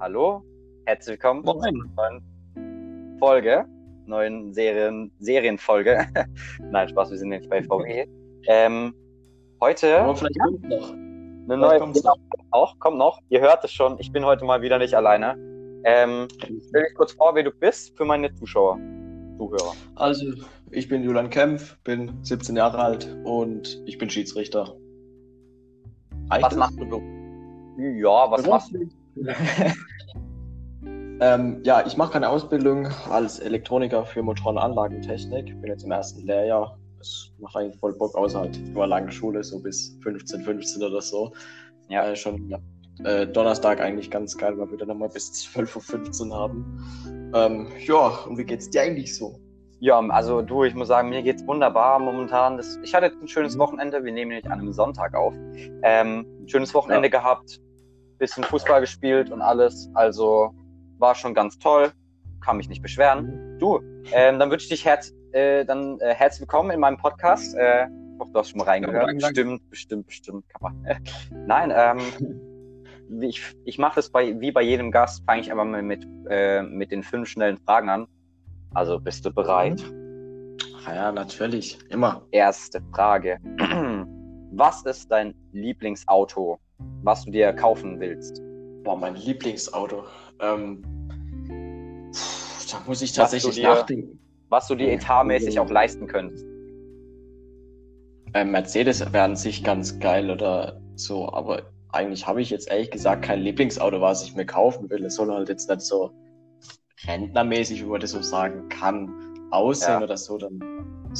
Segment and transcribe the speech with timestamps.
[0.00, 0.42] hallo,
[0.86, 1.60] herzlich willkommen Moin.
[1.60, 3.64] zur neuen Folge,
[4.06, 6.06] neuen Serien, Serienfolge.
[6.70, 8.06] Nein, Spaß, wir sind nicht bei VW.
[8.46, 8.94] Ähm,
[9.60, 10.90] heute Aber vielleicht kommt noch.
[10.92, 12.18] eine Vielleicht neue kommt's noch.
[12.50, 13.20] auch, kommt noch.
[13.30, 15.34] Ihr hört es schon, ich bin heute mal wieder nicht alleine.
[15.84, 16.28] Ähm,
[16.68, 18.78] stell dich kurz vor, wer du bist für meine Zuschauer,
[19.38, 19.72] Zuhörer.
[19.94, 20.26] Also,
[20.70, 24.74] ich bin Julian Kempf, bin 17 Jahre alt und ich bin Schiedsrichter.
[26.28, 27.00] Was machst du?
[27.78, 28.88] Ja, was machst du?
[31.20, 35.60] ähm, ja, ich mache keine Ausbildung als Elektroniker für Motoren- und Anlagentechnik.
[35.60, 36.78] Bin jetzt im ersten Lehrjahr.
[37.00, 41.00] Es macht eigentlich voll Bock, außer halt nur lange Schule, so bis 15, 15 oder
[41.00, 41.32] so.
[41.88, 42.08] Ja.
[42.08, 42.58] Äh, schon ja.
[43.04, 47.32] Äh, Donnerstag eigentlich ganz geil, weil wir dann nochmal bis 12.15 Uhr haben.
[47.34, 49.38] Ähm, ja, und wie geht's dir eigentlich so?
[49.80, 52.56] Ja, also du, ich muss sagen, mir geht's wunderbar momentan.
[52.56, 53.58] Das, ich hatte jetzt ein schönes.
[53.58, 54.02] Wochenende.
[54.02, 55.34] Wir nehmen nämlich an einem Sonntag auf.
[55.82, 57.60] Ähm, ein schönes Wochenende gehabt,
[58.18, 59.90] bisschen Fußball gespielt und alles.
[59.94, 60.54] Also
[60.98, 61.92] war schon ganz toll.
[62.40, 63.58] Kann mich nicht beschweren.
[63.58, 63.80] Du,
[64.12, 67.56] ähm, dann würde ich dich herz, äh, dann äh, herzlich willkommen in meinem Podcast.
[67.56, 69.18] Äh, ich hoffe, du hast schon mal reingehört.
[69.18, 70.44] Bestimmt, bestimmt, bestimmt.
[70.48, 71.00] Kann man.
[71.46, 75.82] Nein, ähm, ich, ich mache das bei, wie bei jedem Gast, fange ich einfach mal
[75.82, 78.06] mit, äh, mit den fünf schnellen Fragen an.
[78.74, 79.82] Also bist du bereit?
[80.86, 81.78] Ah ja, natürlich.
[81.90, 82.22] Immer.
[82.30, 83.38] Erste Frage.
[84.52, 86.58] Was ist dein Lieblingsauto,
[87.02, 88.42] was du dir kaufen willst?
[88.84, 90.04] Boah, mein Lieblingsauto.
[90.40, 90.82] Ähm,
[92.70, 94.18] da muss ich Was tatsächlich du dir- nachdenken.
[94.48, 96.44] Was du dir etatmäßig auch leisten könntest?
[98.34, 102.90] Ähm, Mercedes wäre an sich ganz geil oder so, aber eigentlich habe ich jetzt ehrlich
[102.90, 105.04] gesagt kein Lieblingsauto, was ich mir kaufen will.
[105.04, 106.12] Es soll halt jetzt nicht so
[107.08, 109.12] rentnermäßig, wie man das so sagen kann,
[109.50, 110.02] aussehen Ja.
[110.04, 110.38] oder so.
[110.38, 110.60] Dann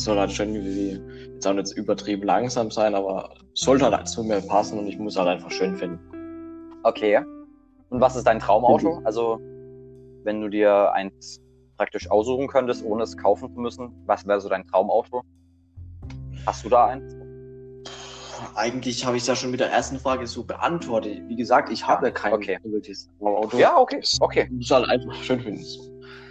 [0.05, 1.01] soll halt schon irgendwie
[1.35, 5.17] jetzt auch nicht übertrieben langsam sein, aber sollte halt zu mir passen und ich muss
[5.17, 6.01] halt einfach schön finden.
[6.83, 7.21] Okay.
[7.91, 9.01] Und was ist dein Traumauto?
[9.01, 9.07] Mhm.
[9.07, 9.39] Also,
[10.25, 11.41] wenn du dir eins
[11.77, 15.23] praktisch aussuchen könntest, ohne es kaufen zu müssen, was wäre so dein Traumauto?
[16.47, 17.15] Hast du da eins?
[18.55, 21.23] Eigentlich habe ich es ja schon mit der ersten Frage so beantwortet.
[21.29, 22.59] Wie gesagt, ich habe kein okay.
[22.63, 23.57] wirkliches Auto.
[23.57, 24.01] Ja, okay.
[24.21, 24.45] Okay.
[24.45, 25.65] Ich muss halt einfach schön finden,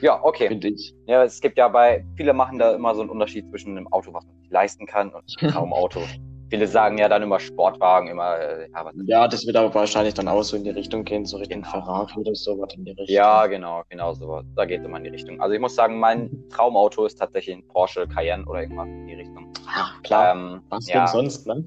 [0.02, 0.48] Ja, okay.
[0.48, 0.94] finde ich.
[1.08, 4.14] Ja, es gibt ja bei, viele machen da immer so einen Unterschied zwischen einem Auto,
[4.14, 6.02] was man sich leisten kann und einem Traumauto.
[6.50, 8.38] viele sagen ja dann immer Sportwagen, immer,
[8.70, 11.62] ja, Ja, das wird aber wahrscheinlich dann auch so in die Richtung gehen, so Richtung
[11.62, 11.72] Genau.
[11.72, 13.16] Ferrari oder so was in die Richtung.
[13.16, 14.42] Ja, genau, genau so.
[14.56, 15.40] Da geht es immer in die Richtung.
[15.42, 19.16] Also ich muss sagen, mein Traumauto ist tatsächlich ein Porsche Cayenne oder irgendwas in die
[19.16, 19.52] Richtung.
[19.68, 20.36] Ah, klar.
[20.36, 21.66] Ähm, Was ja, denn sonst, ne?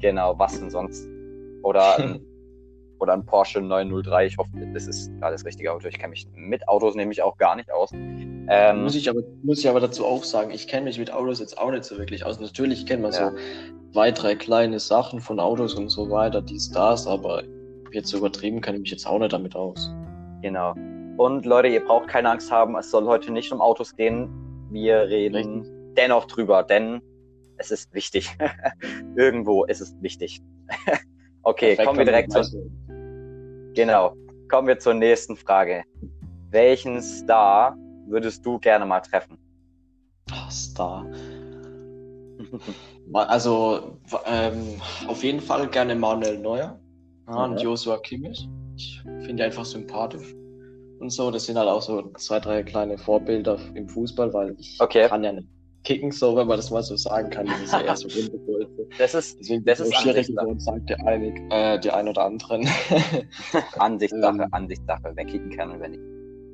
[0.00, 1.06] genau, was denn sonst?
[1.62, 2.20] Oder ein,
[3.00, 4.26] oder ein Porsche 903.
[4.26, 5.88] Ich hoffe, das ist gerade das richtige Auto.
[5.88, 7.90] Ich kenne mich mit Autos nämlich auch gar nicht aus.
[7.92, 11.40] Ähm, muss, ich aber, muss ich aber dazu auch sagen, ich kenne mich mit Autos
[11.40, 12.40] jetzt auch nicht so wirklich aus.
[12.40, 13.30] Natürlich kennt man Ja.
[13.30, 13.36] so
[13.92, 17.42] zwei, drei kleine Sachen von Autos und so weiter, dies, das, aber
[17.92, 19.90] jetzt so übertrieben kenne ich mich jetzt auch nicht damit aus.
[20.42, 20.74] Genau.
[21.16, 24.30] Und Leute, ihr braucht keine Angst haben, es soll heute nicht um Autos gehen.
[24.70, 25.66] Wir reden
[25.96, 27.00] dennoch drüber, denn
[27.56, 28.30] es ist wichtig.
[29.16, 30.40] Irgendwo ist es wichtig.
[31.42, 32.58] okay, Perfekt, kommen wir direkt also,
[33.74, 34.14] genau.
[34.50, 35.84] Kommen wir zur nächsten Frage.
[36.50, 39.36] Welchen Star würdest du gerne mal treffen?
[40.30, 41.06] ah, Star.
[43.12, 46.78] Also, ähm, auf jeden Fall gerne Manuel Neuer
[47.28, 47.58] ja, und Mhm.
[47.58, 48.48] Joshua Kimmich.
[48.76, 50.34] Ich finde die einfach sympathisch.
[51.00, 54.76] Und so, das sind halt auch so zwei, drei kleine Vorbilder im Fußball, weil ich
[54.80, 55.08] Okay.
[55.08, 55.48] kann ja nicht
[55.88, 57.46] kicken, so, wenn man das mal so sagen kann.
[57.46, 58.86] Das ist ja eher so Rundenbolze.
[58.98, 62.68] Das ist Deswegen Das ist schwierig und sagt der einig, äh, die ein oder anderen.
[63.78, 64.48] Ansichtssache, Ähm.
[64.52, 65.12] Ansichtssache.
[65.14, 66.02] Wer kicken kann und wer nicht.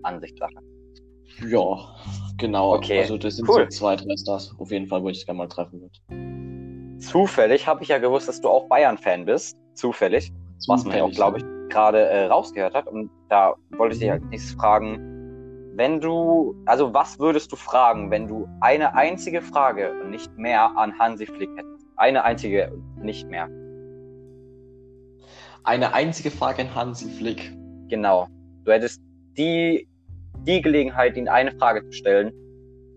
[0.04, 0.54] Ansichtssache.
[1.48, 1.76] ja,
[2.38, 2.76] genau.
[2.76, 3.66] Okay, Also das sind cool.
[3.70, 4.54] so zwei, drei Stars.
[4.58, 7.00] Auf jeden Fall, wo ich es gerne mal treffen würde.
[7.00, 9.56] Zufällig habe ich ja gewusst, dass du auch Bayern-Fan bist.
[9.74, 10.32] Zufällig.
[10.68, 12.86] was man ja auch, Zufällig, glaube ich, gerade äh, rausgehört hat.
[12.86, 15.13] Und da wollte ich dich als nächstes fragen,
[15.76, 20.76] wenn du, also was würdest du fragen, wenn du eine einzige Frage und nicht mehr
[20.76, 21.86] an Hansi Flick hättest?
[21.96, 23.48] Eine einzige, nicht mehr.
[25.64, 27.52] Eine einzige Frage an Hansi Flick.
[27.88, 28.28] Genau.
[28.64, 29.02] Du hättest
[29.36, 29.88] die,
[30.46, 32.32] die Gelegenheit, ihn eine Frage zu stellen.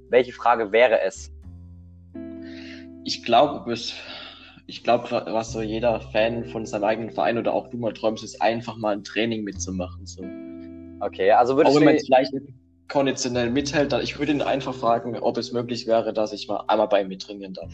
[0.09, 1.31] Welche Frage wäre es?
[3.03, 3.73] Ich glaube,
[4.67, 8.23] ich glaube, was so jeder Fan von seinem eigenen Verein oder auch du mal träumst,
[8.23, 10.05] ist einfach mal ein Training mitzumachen.
[10.05, 10.23] So.
[10.99, 12.33] Okay, also Auch würdest wenn du, vielleicht
[12.89, 16.63] konditionell mithält, dann ich würde ihn einfach fragen, ob es möglich wäre, dass ich mal
[16.67, 17.73] einmal bei ihm mittrainieren darf.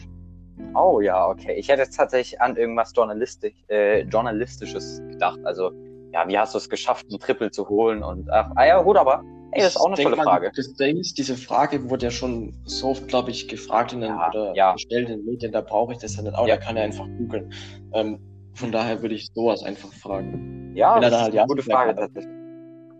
[0.74, 1.54] Oh ja, okay.
[1.54, 5.38] Ich hätte jetzt tatsächlich an irgendwas Journalistisch, äh, Journalistisches gedacht.
[5.44, 5.70] Also,
[6.12, 8.02] ja, wie hast du es geschafft, einen Triple zu holen?
[8.02, 9.22] Und ach, ah ja, gut, aber
[9.52, 10.50] ey, das ist auch eine tolle Frage.
[10.54, 14.10] Das Ding ist, diese Frage wurde ja schon so oft, glaube ich, gefragt in den,
[14.10, 14.72] Ja, oder ja.
[14.72, 16.56] gestellt in den Medien, da brauche ich das ja nicht auch, Ja.
[16.56, 17.52] da kann er einfach googeln.
[17.92, 18.18] Ähm,
[18.54, 20.72] von daher würde ich sowas einfach fragen.
[20.76, 22.32] Ja, Wenn das dann ist halt eine gute Frage tatsächlich.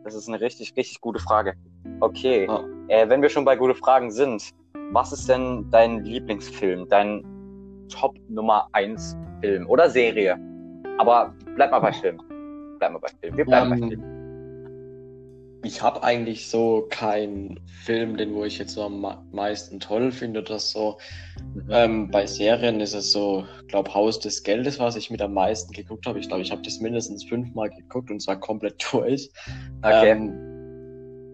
[0.05, 1.55] Das ist eine richtig, richtig gute Frage.
[2.05, 2.62] Okay, Ja.
[2.89, 4.51] äh, wenn wir schon bei gute Fragen sind,
[4.93, 7.25] was ist denn dein Lieblingsfilm, dein
[7.89, 10.39] Top Nummer 1 Film oder Serie?
[10.99, 12.21] Aber bleib mal bei Film.
[12.79, 13.37] Bleib mal bei Film.
[13.39, 13.91] Wir bleiben bei Film.
[13.93, 20.12] Ähm, ich habe eigentlich so keinen Film, den wo ich jetzt so am meisten toll
[20.12, 20.99] finde oder so.
[21.71, 25.73] Ähm, bei Serien ist es so, glaube Haus des Geldes, was ich mit am meisten
[25.73, 26.19] geguckt habe.
[26.19, 29.31] Ich glaube, ich habe das mindestens fünfmal geguckt und zwar komplett durch.
[29.81, 30.11] Okay.
[30.11, 30.54] Ähm,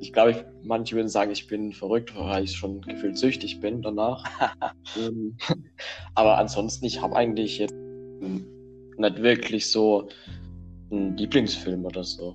[0.00, 4.24] ich glaube, manche würden sagen, ich bin verrückt, weil ich schon gefühlt süchtig bin danach.
[4.98, 5.36] ähm,
[6.14, 7.74] aber ansonsten, ich habe eigentlich jetzt
[8.20, 10.08] nicht wirklich so
[10.90, 12.34] einen Lieblingsfilm oder so.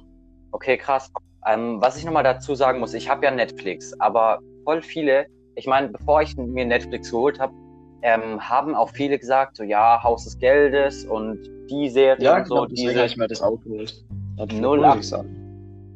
[0.52, 1.12] Okay, krass.
[1.48, 5.68] Ähm, was ich nochmal dazu sagen muss, ich habe ja Netflix, aber voll viele, ich
[5.68, 7.54] meine, bevor ich mir Netflix geholt habe,
[8.02, 11.40] ähm, haben auch viele gesagt, so ja, Haus des Geldes und
[11.70, 14.06] die Serie und so, genau, deswegen diese, habe ich mir das auch geholt.
[14.54, 15.00] Null ab.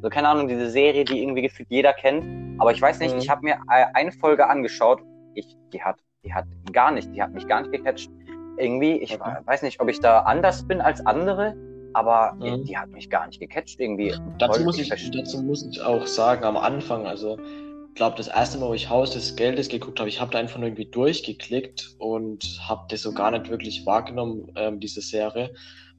[0.02, 2.24] So keine Ahnung, diese Serie, die irgendwie gefühlt jeder kennt.
[2.60, 3.20] Aber ich weiß nicht, Mhm.
[3.20, 5.00] ich habe mir äh, eine Folge angeschaut,
[5.34, 8.10] ich, die hat, die hat gar nicht, die hat mich gar nicht gecatcht.
[8.58, 9.36] Irgendwie, ich Okay.
[9.44, 11.54] weiß nicht, ob ich da anders bin als andere,
[11.94, 12.64] aber Mhm.
[12.64, 14.14] die hat mich gar nicht gecatcht irgendwie.
[14.38, 18.58] Dazu muss, ich, dazu muss ich auch sagen, am Anfang, also ich glaube, das erste
[18.58, 21.96] Mal, wo ich Haus des Geldes geguckt habe, ich habe da einfach nur irgendwie durchgeklickt
[21.98, 25.52] und habe das so gar nicht wirklich wahrgenommen, ähm, diese Serie.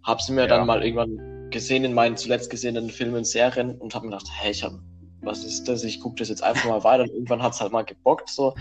[0.03, 0.47] Habe sie mir Ja.
[0.47, 1.17] dann mal irgendwann
[1.51, 4.73] gesehen in meinen zuletzt gesehenen Filmen Serien und habe mir gedacht, hey, ich hab,
[5.21, 5.83] was ist das?
[5.83, 8.55] Ich gucke das jetzt einfach mal weiter und irgendwann hat es halt mal gebockt so.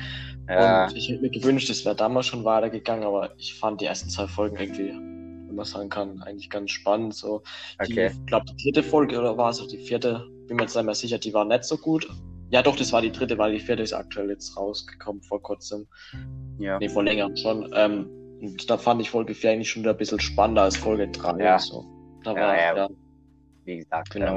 [0.48, 3.86] Ja, Und ich hätte mir gewünscht, es wäre damals schon weitergegangen, aber ich fand die
[3.86, 7.14] ersten zwei Folgen irgendwie, wenn man sagen kann, eigentlich ganz spannend.
[7.14, 7.42] So,
[7.80, 8.10] okay.
[8.12, 10.84] ich glaube, die dritte Folge oder war es auch die vierte, bin mir jetzt nicht
[10.84, 12.08] mehr sicher, die war nicht so gut.
[12.50, 15.86] Ja, doch, das war die dritte, weil die vierte ist aktuell jetzt rausgekommen vor kurzem.
[16.58, 16.78] Ja.
[16.78, 17.70] Nee, vor längerem schon.
[17.76, 18.08] Ähm,
[18.40, 21.44] und da fand ich Folge 4 eigentlich schon wieder ein bisschen spannender als Folge 3.
[21.44, 21.58] Ja.
[21.58, 21.99] So.
[22.24, 22.88] Da Ja, war, ja.
[23.64, 24.36] Wie gesagt, genau.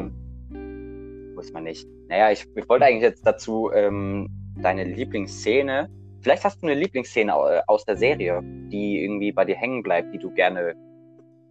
[0.51, 1.87] ähm, muss man nicht.
[2.09, 4.27] Naja, ich, ich wollte eigentlich jetzt dazu ähm,
[4.61, 5.89] deine Lieblingsszene.
[6.21, 8.41] Vielleicht hast du eine Lieblingsszene au- aus der Serie,
[8.71, 10.73] die irgendwie bei dir hängen bleibt, die du gerne,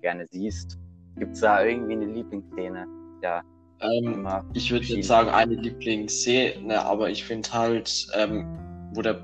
[0.01, 0.79] gerne siehst.
[1.19, 2.87] Gibt's da irgendwie eine Lieblingsszene?
[3.23, 3.43] Ja,
[3.81, 8.47] Ähm, ich würde jetzt sagen, eine Lieblingsszene, aber ich finde halt, ähm,
[8.95, 9.15] wo der,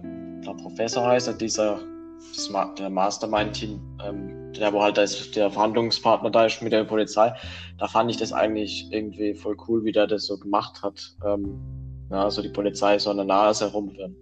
[0.45, 1.81] der Professor heißt, er, dieser
[2.35, 7.33] das, der Mastermind-Team, ähm, der wo halt als der Verhandlungspartner da ist mit der Polizei,
[7.79, 11.01] da fand ich das eigentlich irgendwie voll cool, wie der das so gemacht hat.
[11.25, 11.61] Ähm,
[12.11, 14.17] ja, so die Polizei so an der Nase herumführen.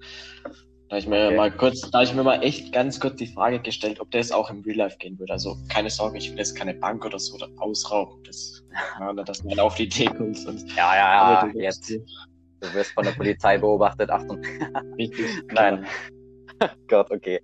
[0.88, 1.36] Da ich mir Okay.
[1.36, 4.50] mal kurz, da ich mir mal echt ganz kurz die Frage gestellt, ob das auch
[4.50, 5.32] im Real Life gehen würde.
[5.32, 8.22] Also keine Sorge, ich will jetzt keine Bank oder so da ausrauben.
[8.24, 8.62] Das,
[9.00, 10.38] ja, dass man auf die Idee kommt.
[10.76, 11.90] Ja, ja, ja, du jetzt.
[11.90, 12.02] wirst
[12.60, 14.10] Du wirst von der Polizei beobachtet.
[14.10, 14.42] Achtung.
[14.98, 15.26] Richtig.
[15.52, 15.86] Nein.
[16.88, 17.40] Gott, okay.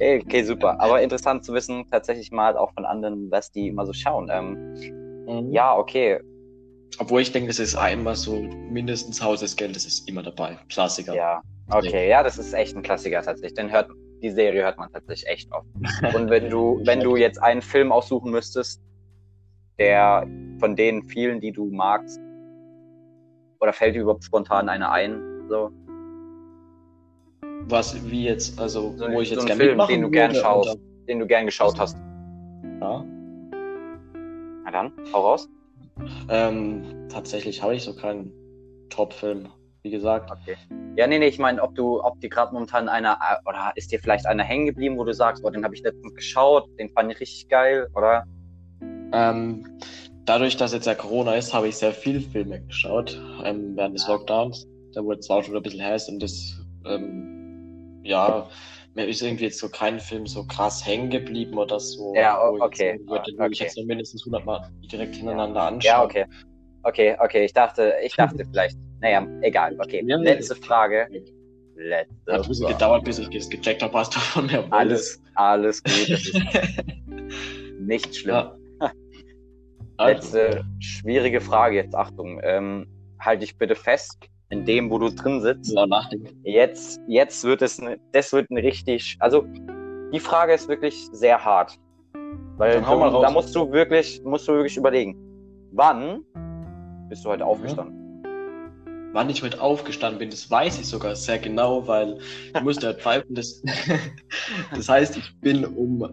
[0.00, 0.80] Okay, super.
[0.80, 4.28] Aber interessant zu wissen, tatsächlich mal auch von anderen, was die immer so schauen.
[4.30, 4.74] Ähm,
[5.26, 5.52] Mhm.
[5.52, 6.20] ja, okay.
[6.98, 8.36] Obwohl ich denke, das ist einmal so
[8.70, 10.58] mindestens Haus des Geldes ist immer dabei.
[10.70, 11.14] Klassiker.
[11.14, 13.54] Ja, okay, ja, das ist echt ein Klassiker tatsächlich.
[13.54, 13.90] Den hört,
[14.22, 15.66] die Serie hört man tatsächlich echt oft.
[16.14, 18.80] Und wenn du, wenn du jetzt einen Film aussuchen müsstest,
[19.78, 20.26] der
[20.58, 22.18] von den vielen, die du magst,
[23.60, 25.20] oder fällt dir überhaupt spontan einer ein?
[25.48, 25.70] So,
[27.64, 30.30] Was, wie jetzt, also, so, wo ich so jetzt gerne Film, mitmachen den du gern
[30.30, 31.96] würde, schaust, oder- den du gern geschaut hast.
[32.80, 33.04] Ja.
[34.64, 35.48] Na dann, hau raus.
[36.28, 38.32] Ähm, tatsächlich habe ich so keinen
[38.90, 39.48] Top-Film,
[39.82, 40.30] wie gesagt.
[40.30, 40.56] Okay.
[40.96, 43.98] Ja, nee, nee, ich meine, ob du, ob dir gerade momentan einer, oder ist dir
[43.98, 47.12] vielleicht einer hängen geblieben, wo du sagst, oh, den habe ich letztens geschaut, den fand
[47.12, 48.24] ich richtig geil, oder?
[49.12, 49.64] Ähm,
[50.24, 54.08] dadurch, dass jetzt ja Corona ist, habe ich sehr viel Filme geschaut ähm, während des
[54.08, 54.66] Lockdowns.
[54.94, 57.35] Da wurde zwar schon ein bisschen her ist und das, ähm,
[58.06, 58.48] ja,
[58.94, 62.14] mir ist irgendwie jetzt so kein Film so krass hängen geblieben oder so.
[62.14, 63.48] Ja, ich okay, sagen würde, okay.
[63.52, 65.90] ich jetzt mindestens 100 Mal direkt hintereinander anschaue.
[65.90, 66.24] Ja, okay.
[66.82, 70.04] Okay, okay, ich dachte, ich dachte vielleicht, naja, egal, okay.
[70.06, 70.60] Ja, Letzte nee.
[70.60, 71.08] Frage.
[71.74, 72.74] Letzte Hat ein bisschen Frage.
[72.74, 76.32] gedauert, bis ich das gecheckt habe, was du von mir Alles, alles gut,
[77.80, 78.34] nicht schlimm.
[78.34, 78.56] Ja.
[79.98, 82.40] Also, Letzte schwierige Frage jetzt, Achtung.
[82.44, 82.86] Ähm,
[83.18, 85.74] halt dich bitte fest in dem, wo du drin sitzt.
[85.74, 86.28] Ja, nachdenken.
[86.44, 89.44] Jetzt, jetzt wird es, ne, das wird ein richtig, also
[90.12, 91.76] die Frage ist wirklich sehr hart,
[92.56, 95.16] weil du, da musst du wirklich, musst du wirklich überlegen,
[95.72, 96.24] wann
[97.08, 97.94] bist du heute aufgestanden?
[99.12, 102.18] Wann ich heute aufgestanden bin, das weiß ich sogar sehr genau, weil
[102.54, 103.34] ich musste halt pfeifen.
[103.34, 103.62] Das,
[104.74, 106.04] das heißt, ich bin um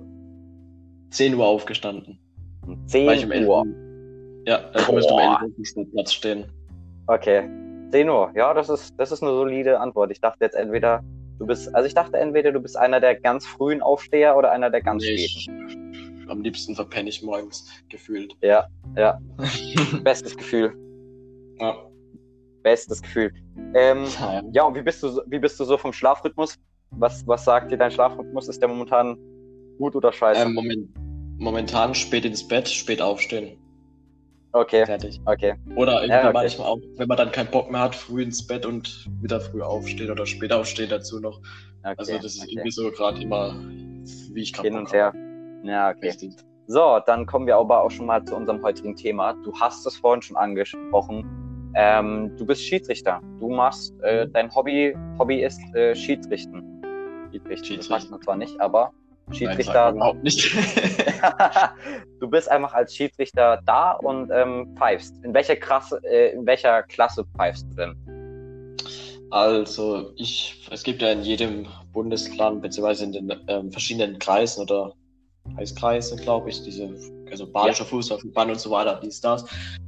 [1.09, 2.17] 10 Uhr aufgestanden.
[2.65, 3.65] Um Weil ich um 10 11 Uhr.
[4.45, 5.31] Ja, ich müsste um Boah.
[5.31, 6.45] 11 Uhr auf dem Sportplatz stehen.
[7.07, 7.49] Okay,
[7.93, 8.31] 10 Uhr.
[8.35, 10.09] Ja, das ist, das ist eine solide Antwort.
[10.09, 11.01] Ich dachte jetzt entweder,
[11.37, 14.71] du bist, also ich dachte entweder du bist einer der ganz frühen Aufsteher oder einer
[14.71, 15.69] der ganz Nee, späten.
[15.69, 18.33] ich, am liebsten verpenne ich morgens gefühlt.
[18.41, 18.65] Ja,
[18.97, 19.19] ja,
[20.03, 20.73] bestes Gefühl.
[21.59, 21.75] Ja.
[22.63, 23.31] Bestes Gefühl.
[23.75, 24.41] Ähm, Ja, ja.
[24.53, 26.57] ja, und wie bist du, so- wie bist du so vom Schlafrhythmus?
[26.97, 28.47] Was, was sagt dir dein Schlafrhythmus?
[28.47, 29.17] Ist der momentan
[29.77, 30.41] gut oder scheiße?
[30.41, 30.89] Ähm, Moment,
[31.37, 33.57] momentan spät ins Bett, spät aufstehen.
[34.53, 35.19] Okay, Fertig.
[35.25, 35.55] okay.
[35.75, 36.33] Oder irgendwie Ja, okay.
[36.33, 39.61] manchmal auch, wenn man dann keinen Bock mehr hat, früh ins Bett und wieder früh
[39.61, 41.39] aufstehen oder spät aufstehen dazu noch.
[41.83, 42.51] okay Also das ist okay.
[42.53, 43.55] irgendwie so gerade immer,
[44.33, 45.13] wie ich gerade Hin und her.
[45.63, 46.07] Ja, okay.
[46.07, 46.35] Richtig.
[46.67, 49.33] So, dann kommen wir aber auch schon mal zu unserem heutigen Thema.
[49.43, 51.71] Du hast es vorhin schon angesprochen.
[51.75, 53.19] Ähm, du bist Schiedsrichter.
[53.39, 56.61] Du machst, äh, dein Hobby, Hobby ist äh, Schiedsrichten.
[57.31, 57.49] Schiedsrichten.
[57.49, 57.81] Das Schiedsrichten.
[57.99, 58.91] sagt man zwar nicht, aber
[59.31, 59.73] Schiedsrichter.
[59.73, 60.53] sag überhaupt nicht.
[62.19, 65.15] du bist einfach als Schiedsrichter da und ähm, pfeifst.
[65.23, 67.95] In welcher Klasse, äh, in welcher Klasse pfeifst du denn?
[69.31, 74.93] Also ich, es gibt ja in jedem Bundesland beziehungsweise in den ähm, verschiedenen Kreisen oder
[75.57, 76.89] Heißkreise, glaube ich, diese,
[77.33, 79.45] also Badischer Fußballverband und so weiter, dies, das,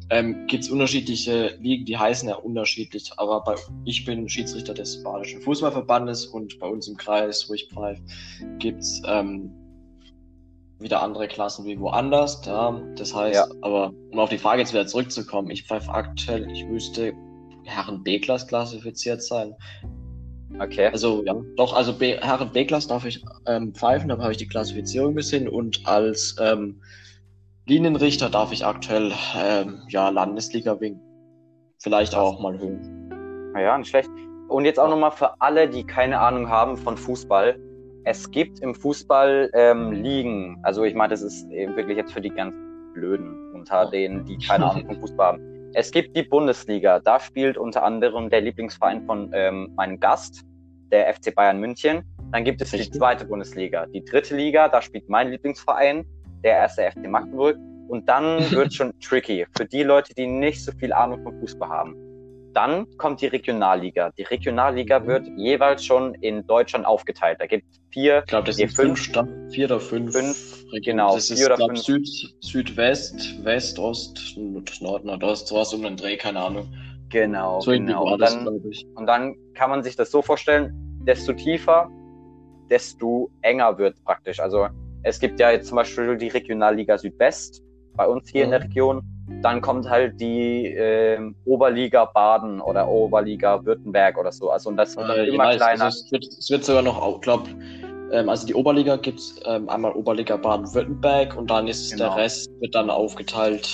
[0.10, 5.02] ähm, gibt es unterschiedliche Ligen, die heißen ja unterschiedlich, aber bei, ich bin Schiedsrichter des
[5.04, 8.02] Badischen Fußballverbandes und bei uns im Kreis, wo ich pfeife,
[8.60, 9.52] gibt's ähm,
[10.80, 12.42] wieder andere Klassen wie woanders.
[12.46, 12.82] Ja.
[12.96, 13.48] Das heißt, Ja.
[13.62, 17.14] aber um auf die Frage jetzt wieder zurückzukommen, ich pfeife aktuell, ich müsste
[17.64, 19.56] Herren B-Klasse klassifiziert sein.
[20.60, 20.88] Okay.
[20.88, 24.48] Also ja, doch, also B, Herren B-Klasse darf ich ähm, pfeifen, da habe ich die
[24.48, 26.82] Klassifizierung gesehen und als ähm,
[27.68, 31.02] Linienrichter darf ich aktuell ähm, ja Landesliga winken.
[31.82, 32.80] Vielleicht auch mal höher.
[33.60, 34.10] Ja, nicht schlecht.
[34.50, 37.58] Und jetzt auch nochmal für alle, die keine Ahnung haben von Fußball.
[38.04, 40.60] Es gibt im Fußball ähm, Ligen.
[40.62, 42.54] Also ich meine, das ist eben wirklich jetzt für die ganz
[42.94, 45.72] Blöden unter denen, die keine Ahnung vom Fußball haben.
[45.74, 47.00] Es gibt die Bundesliga.
[47.00, 50.44] Da spielt unter anderem der Lieblingsverein von ähm, meinem Gast,
[50.92, 52.04] der FC Bayern München.
[52.32, 53.00] Dann gibt es die Richtig.
[53.00, 53.88] zweite Bundesliga.
[53.88, 56.06] Die dritte Liga, da spielt mein Lieblingsverein,
[56.46, 57.58] der erste FC Magdeburg.
[57.90, 61.68] Und dann wird schon tricky für die Leute, die nicht so viel Ahnung vom Fußball
[61.70, 61.96] haben.
[62.54, 64.12] Dann kommt die Regionalliga.
[64.18, 67.42] Die Regionalliga wird jeweils schon in Deutschland aufgeteilt.
[67.42, 70.14] Da gibt es vier, Ich glaube, das sind fünf- Stamm, vier oder fünf.
[70.14, 70.82] fünf, Regionen.
[70.84, 71.84] genau, Das ist, vier oder glaub, fünf.
[71.84, 72.08] Süd,
[72.40, 76.66] Südwest, West, Ost, Nord, Nord, Nordost, sowas um den Dreh, keine Ahnung.
[77.10, 78.14] genau, So genau.
[78.14, 78.88] Und das, dann, ich.
[78.96, 80.72] und dann kann man sich das so vorstellen,
[81.06, 81.90] desto tiefer,
[82.70, 84.40] desto enger wird praktisch.
[84.40, 84.68] Also
[85.06, 87.62] es gibt ja jetzt zum Beispiel die Regionalliga Südwest
[87.96, 88.66] bei uns hier in der Mhm.
[88.66, 89.02] Region.
[89.42, 94.50] Dann kommt halt die ähm, Oberliga Baden oder Oberliga Württemberg oder so.
[94.50, 95.84] Also und das wird Äh, immer ja, es- kleiner.
[95.86, 97.50] Also es, wird, es wird sogar noch, glaube
[98.12, 102.14] ähm, also die Oberliga gibt's ähm, einmal Oberliga Baden-Württemberg und dann ist Genau.
[102.16, 103.68] der Rest wird dann aufgeteilt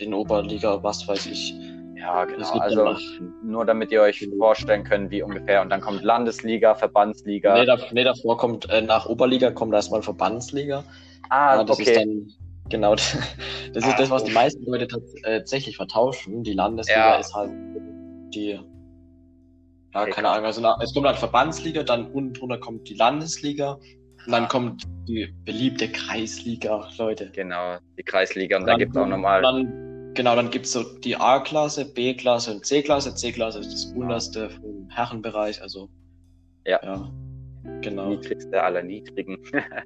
[0.00, 1.54] in Oberliga, was weiß ich.
[2.00, 2.48] Ja, genau.
[2.58, 5.60] Also dann nur damit ihr euch vorstellen könnt, wie ungefähr.
[5.62, 7.54] Und dann kommt Landesliga, Verbandsliga.
[7.54, 10.84] nee, da, nee, davor kommt, äh, nach Oberliga kommt erstmal Verbandsliga.
[11.28, 11.90] ah, Ja, das okay.
[11.90, 12.26] ist dann,
[12.68, 13.14] genau, das
[13.74, 14.84] ist Ah, das, was die meisten Leute
[15.24, 16.42] äh, tatsächlich vertauschen.
[16.42, 17.16] Die Landesliga Ja.
[17.16, 17.50] ist halt
[18.34, 18.58] die,
[19.92, 20.28] ja, keine.
[20.28, 23.72] Ahnung, also es kommt halt Verbandsliga, dann unten drunter kommt die Landesliga
[24.26, 24.48] und dann Ah.
[24.48, 27.30] kommt die beliebte Kreisliga, Leute.
[27.34, 28.56] Genau, die Kreisliga.
[28.58, 29.42] Und da Dann- gibt es auch nochmal.
[29.42, 33.14] Dann, genau, dann gibt's so die A-Klasse, B-Klasse und C-Klasse.
[33.14, 35.88] C-Klasse ist das unterste vom Herrenbereich, also.
[36.66, 36.80] Ja.
[36.82, 37.10] Ja.
[37.82, 38.08] Genau.
[38.08, 39.38] niedrigste aller Niedrigen.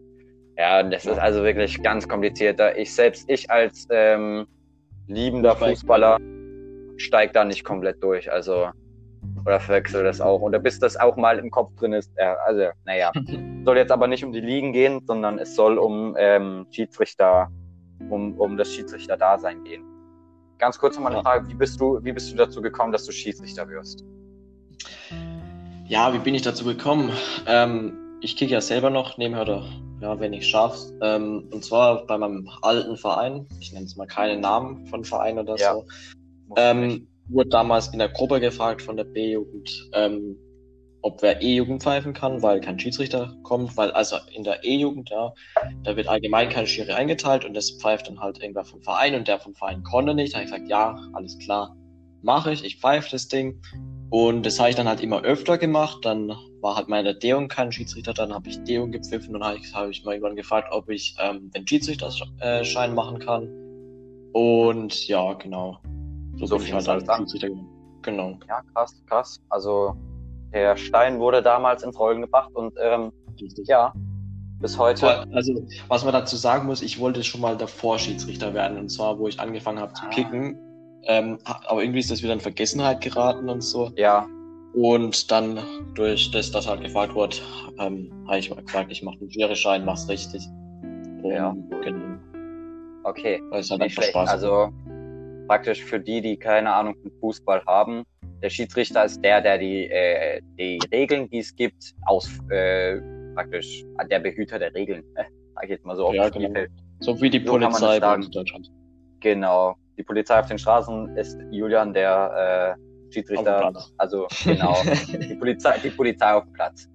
[0.57, 2.61] ja, und das ist also wirklich ganz kompliziert.
[2.77, 4.47] Ich selbst, ich als ähm,
[5.07, 6.19] liebender Fußball- Fußballer
[6.97, 8.31] steig da nicht komplett durch.
[8.31, 8.69] Also,
[9.45, 10.41] oder verwechsel das auch.
[10.41, 13.13] Und bis das auch mal im Kopf drin ist, ja, also, naja.
[13.65, 17.49] soll jetzt aber nicht um die Ligen gehen, sondern es soll um ähm, Schiedsrichter,
[18.11, 19.94] um, um das Schiedsrichter-Dasein gehen.
[20.65, 21.23] Ganz kurz nochmal eine.
[21.23, 24.03] Frage, wie bist du, wie bist du dazu gekommen, dass du Schiedsrichter wirst?
[25.87, 27.11] Ja, wie bin ich dazu gekommen?
[27.47, 29.67] Ähm, ich kicke ja selber noch nebenher, oder
[30.01, 30.91] ja, wenn ich schaff's.
[31.03, 33.47] Ähm, und zwar bei meinem alten Verein.
[33.61, 35.75] Ich nenne es mal keinen Namen von Verein oder Ja.
[35.75, 35.85] so.
[36.57, 40.39] Ähm, wurde damals in der Gruppe gefragt von der B-Jugend, ähm,
[41.05, 45.35] ob wer E-Jugend pfeifen kann, weil kein Schiedsrichter kommt, weil also in der E-Jugend, ja,
[45.83, 49.29] da wird allgemein kein Schiri eingeteilt und das pfeift dann halt irgendwer vom Verein und
[49.29, 50.33] der vom Verein konnte nicht.
[50.33, 51.77] Da habe ich gesagt, ja, alles klar,
[52.23, 53.61] mache ich, ich pfeife das Ding.
[54.09, 55.99] Und das habe ich dann halt immer öfter gemacht.
[56.05, 56.29] Dann
[56.63, 60.05] war halt meine D-Jugend kein Schiedsrichter, dann habe ich D-Jugend gepfiffen und dann habe ich,
[60.05, 63.47] mal irgendwann gefragt, ob ich ähm, den Schiedsrichterschein machen kann.
[64.33, 65.79] Und ja, genau.
[66.37, 67.17] So bin ich halt dann an.
[67.19, 67.69] Schiedsrichter geworden.
[68.01, 68.39] Genau.
[68.49, 69.41] Ja, krass, krass.
[69.51, 69.95] Also
[70.55, 73.13] der Stein wurde damals ins Rollen gebracht und ähm,
[73.67, 73.93] ja,
[74.61, 75.27] bis heute.
[75.33, 78.79] Also, was man dazu sagen muss, ich wollte schon mal davor Schiedsrichter werden.
[78.79, 80.11] Und zwar, wo ich angefangen habe zu Ah.
[80.11, 80.57] kicken.
[81.07, 83.91] Ähm, aber irgendwie ist das wieder in Vergessenheit geraten und so.
[83.97, 84.27] Ja,
[84.73, 85.59] Und dann
[85.95, 87.37] durch das, dass halt gefragt wurde,
[87.79, 90.47] ähm, habe ich mal gesagt, ich mache den Schiereschein, mach's richtig.
[91.23, 91.55] Und, Ja.
[91.83, 92.17] Genau.
[93.05, 93.43] okay.
[93.51, 94.11] Weil es halt Nicht schlecht.
[94.11, 94.31] Spaß.
[94.31, 94.71] Also
[95.47, 98.05] praktisch für die, die keine Ahnung von Fußball haben,
[98.45, 103.01] der Schiedsrichter ist der, der die, äh, die Regeln, die es gibt, aus äh,
[103.35, 105.25] praktisch der Behüter der Regeln, äh,
[105.55, 106.29] sag ich jetzt mal so auf dem genau.
[106.29, 106.71] Spielfeld.
[107.01, 108.71] So wie die So Polizei in Deutschland.
[109.21, 109.77] Genau.
[109.97, 113.73] Die Polizei auf den Straßen ist Julian, der äh, Schiedsrichter.
[113.97, 114.77] Also genau.
[115.09, 116.87] die Polizei, die Polizei auf dem Platz.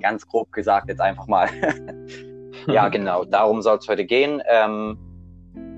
[0.00, 1.48] Ganz grob gesagt jetzt einfach mal.
[2.66, 3.24] ja, genau.
[3.24, 4.42] Darum soll es heute gehen.
[4.50, 4.98] Ähm,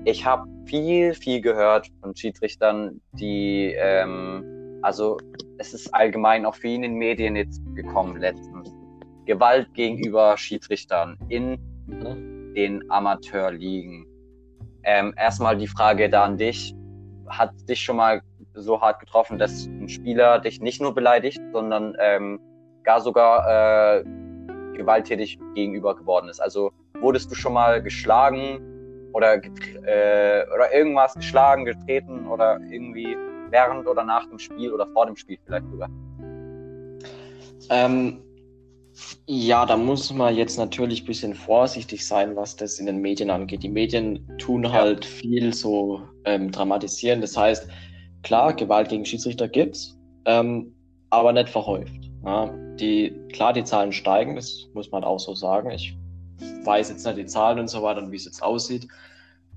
[0.03, 4.54] ich habe viel, viel gehört von Schiedsrichtern, die, ähm,
[4.85, 5.17] also
[5.57, 8.71] es ist allgemein auch viel in den Medien jetzt gekommen letztens.
[9.25, 11.57] Gewalt gegenüber Schiedsrichtern in
[12.55, 14.05] den Amateurligen.
[14.83, 16.75] Ähm, erstmal die Frage da an dich.
[17.27, 18.21] Hat dich schon mal
[18.53, 22.39] so hart getroffen, dass ein Spieler dich nicht nur beleidigt, sondern ähm,
[22.83, 24.03] gar sogar äh,
[24.77, 26.39] gewalttätig gegenüber geworden ist?
[26.39, 28.59] Also wurdest du schon mal geschlagen
[29.13, 33.17] oder, äh, oder irgendwas geschlagen, getreten oder irgendwie
[33.49, 35.89] während oder nach dem Spiel oder vor dem Spiel vielleicht sogar?
[37.69, 38.21] Ähm,
[39.27, 43.29] ja, da muss man jetzt natürlich ein bisschen vorsichtig sein, was das in den Medien
[43.29, 43.63] angeht.
[43.63, 47.21] Die Medien tun halt viel so ähm, dramatisieren.
[47.21, 47.67] Das heißt,
[48.23, 50.73] klar, Gewalt gegen Schiedsrichter gibt's, ähm,
[51.09, 52.11] aber nicht verhäuft.
[52.23, 52.47] Ja,
[52.79, 55.69] die, klar, die Zahlen steigen, das muss man auch so sagen.
[55.71, 55.97] Ich
[56.63, 58.87] weiß jetzt nicht die Zahlen und so weiter und wie es jetzt aussieht.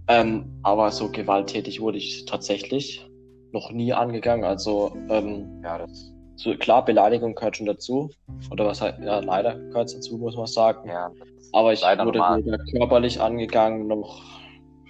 [0.08, 3.07] Ähm, aber so gewalttätig wurde ich tatsächlich
[3.52, 4.44] noch nie angegangen.
[4.44, 8.10] Also ähm, Ja, das, so, klar, Beleidigung gehört schon dazu.
[8.50, 10.88] Oder was halt, ja, leider gehört dazu, muss man sagen.
[10.88, 11.10] ja,
[11.52, 14.22] Aber ich wurde weder körperlich angegangen, noch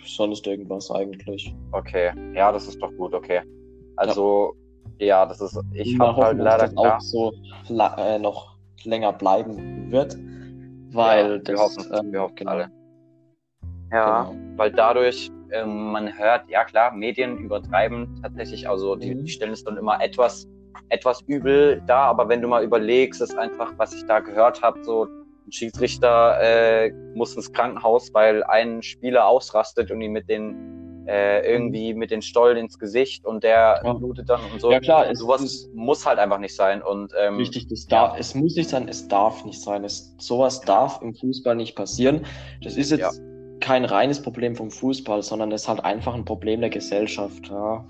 [0.05, 1.55] sonst irgendwas eigentlich.
[1.73, 3.41] Okay, ja, das ist doch gut, okay.
[3.97, 4.55] Also,
[4.99, 6.97] ja, das ist, ich habe halt leider dass das klar.
[6.97, 7.33] auch so
[7.99, 10.17] äh, noch länger bleiben wird.
[10.93, 12.71] Weil ja, das, wir hoffen, ähm, wir hoffen genau, alle.
[13.93, 14.57] Ja, Genau.
[14.57, 19.65] weil dadurch, ähm, man hört, ja klar, Medien übertreiben tatsächlich, also die, die stellen es
[19.65, 20.47] dann immer etwas,
[20.89, 24.83] etwas übel dar, aber wenn du mal überlegst, ist einfach, was ich da gehört habe,
[24.85, 25.05] so
[25.47, 31.41] ein Schiedsrichter äh, muss ins Krankenhaus, weil ein Spieler ausrastet und ihn mit den äh,
[31.51, 33.95] irgendwie mit den Stollen ins Gesicht und der Ja.
[33.95, 34.71] blutet dann und so.
[34.71, 38.09] Ja, klar, es sowas ist- muss halt einfach nicht sein und ähm, Richtig, das ja.
[38.09, 39.85] darf, es muss nicht sein, es darf nicht sein.
[39.85, 42.27] Es, sowas darf im Fußball nicht passieren.
[42.63, 43.23] Das ist jetzt
[43.69, 47.51] kein reines Problem vom Fußball, sondern es ist halt einfach ein Problem der Gesellschaft.
[47.51, 47.87] Ja.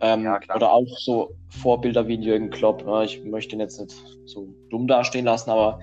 [0.00, 0.40] Ähm, Ja.
[0.56, 2.82] Oder auch so Vorbilder wie Jürgen Klopp.
[2.86, 3.02] Ja.
[3.02, 5.78] Ich möchte ihn jetzt nicht so dumm dastehen lassen, aber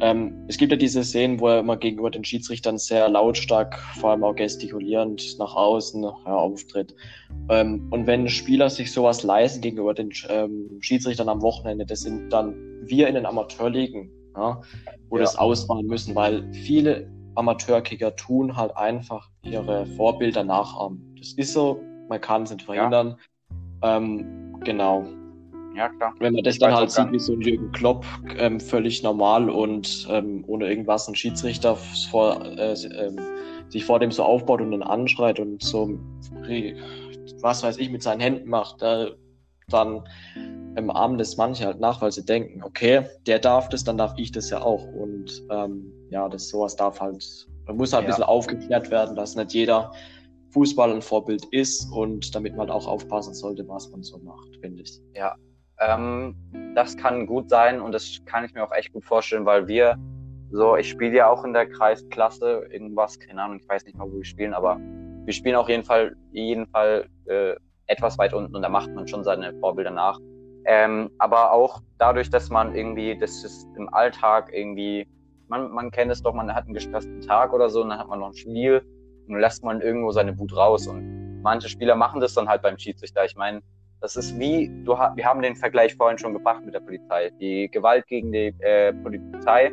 [0.00, 4.10] ähm, es gibt ja diese Szenen, wo er immer gegenüber den Schiedsrichtern sehr lautstark, vor
[4.10, 6.94] allem auch gestikulierend nach außen ja, auftritt.
[7.48, 12.28] Ähm, und wenn Spieler sich sowas leisten gegenüber den ähm, Schiedsrichtern am Wochenende, das sind
[12.28, 14.60] dann wir in den Amateurligen, ja,
[15.08, 21.14] wo das ausbauen müssen, weil viele Amateurkicker tun halt einfach ihre Vorbilder nachahmen.
[21.18, 23.16] Das ist so, man kann es nicht verhindern.
[23.82, 25.04] Ähm, genau.
[25.74, 26.14] ja klar.
[26.20, 28.04] Wenn man das Ich dann halt sieht, wie so ein Jürgen Klopp,
[28.36, 31.76] ähm, völlig normal und ähm, ohne irgendwas ein Schiedsrichter
[32.10, 33.18] vor, äh, ähm,
[33.68, 35.98] sich vor dem so aufbaut und dann anschreit und so,
[36.42, 36.76] re-
[37.40, 39.10] was weiß ich, mit seinen Händen macht, äh,
[39.68, 40.06] dann
[40.76, 44.14] im Arm das manche halt nach, weil sie denken, okay, der darf das, dann darf
[44.16, 44.84] ich das ja auch.
[44.84, 47.24] Und ähm, ja, das sowas darf halt,
[47.66, 48.10] man muss halt ein Ja.
[48.10, 49.92] bisschen aufgeklärt werden, dass nicht jeder
[50.50, 54.56] Fußball ein Vorbild ist und damit man halt auch aufpassen sollte, was man so macht,
[54.60, 55.00] finde ich.
[55.80, 56.36] Ähm,
[56.74, 59.96] das kann gut sein und das kann ich mir auch echt gut vorstellen, weil wir
[60.50, 64.06] so, ich spiele ja auch in der Kreisklasse irgendwas, keine Ahnung, ich weiß nicht mal,
[64.08, 64.78] wo wir spielen, aber
[65.24, 67.54] wir spielen auf jeden Fall, jeden Fall äh,
[67.86, 70.18] etwas weit unten und da macht man schon seine Vorbilder nach.
[70.66, 75.06] Ähm, aber auch dadurch, dass man irgendwie, das ist im Alltag irgendwie,
[75.48, 78.08] man, man kennt es doch, man hat einen gestressten Tag oder so und dann hat
[78.08, 78.82] man noch ein Spiel
[79.26, 82.62] und dann lässt man irgendwo seine Wut raus und manche Spieler machen das dann halt
[82.62, 83.24] beim Schiedsrichter.
[83.26, 83.60] Ich meine,
[84.00, 87.30] das ist wie, du, wir haben den Vergleich vorhin schon gebracht mit der Polizei.
[87.40, 89.72] Die Gewalt gegen die äh, Polizei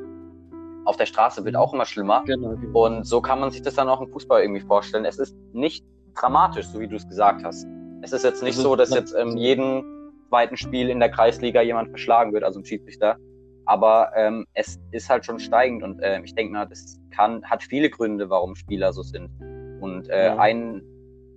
[0.86, 2.24] auf der Straße wird auch immer schlimmer.
[2.26, 2.86] Genau, genau.
[2.86, 5.06] Und so kann man sich das dann auch im Fußball irgendwie vorstellen.
[5.06, 7.67] Es ist nicht dramatisch, so wie du es gesagt hast.
[8.01, 9.83] Es ist jetzt nicht Also, so, dass jetzt ähm, jeden
[10.29, 13.17] zweiten Spiel in der Kreisliga jemand verschlagen wird, also ein Schiedsrichter.
[13.65, 17.63] Aber ähm, es ist halt schon steigend und ähm, ich denke mal, das kann, hat
[17.63, 19.29] viele Gründe, warum Spieler so sind.
[19.81, 20.37] Und äh, Ja.
[20.37, 20.81] ein,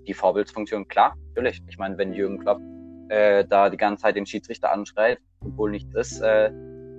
[0.07, 1.61] die Vorbildsfunktion, klar, natürlich.
[1.68, 2.61] Ich meine, wenn Jürgen Klopp
[3.09, 6.50] äh, da die ganze Zeit den Schiedsrichter anschreit, obwohl nichts ist, äh,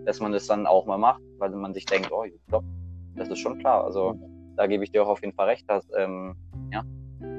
[0.05, 2.63] dass man das dann auch mal macht, weil man sich denkt, oh, Jürgen Klopp,
[3.15, 3.83] das ist schon klar.
[3.83, 4.15] Also
[4.55, 6.35] da gebe ich dir auch auf jeden Fall recht, dass, ähm,
[6.71, 6.83] ja,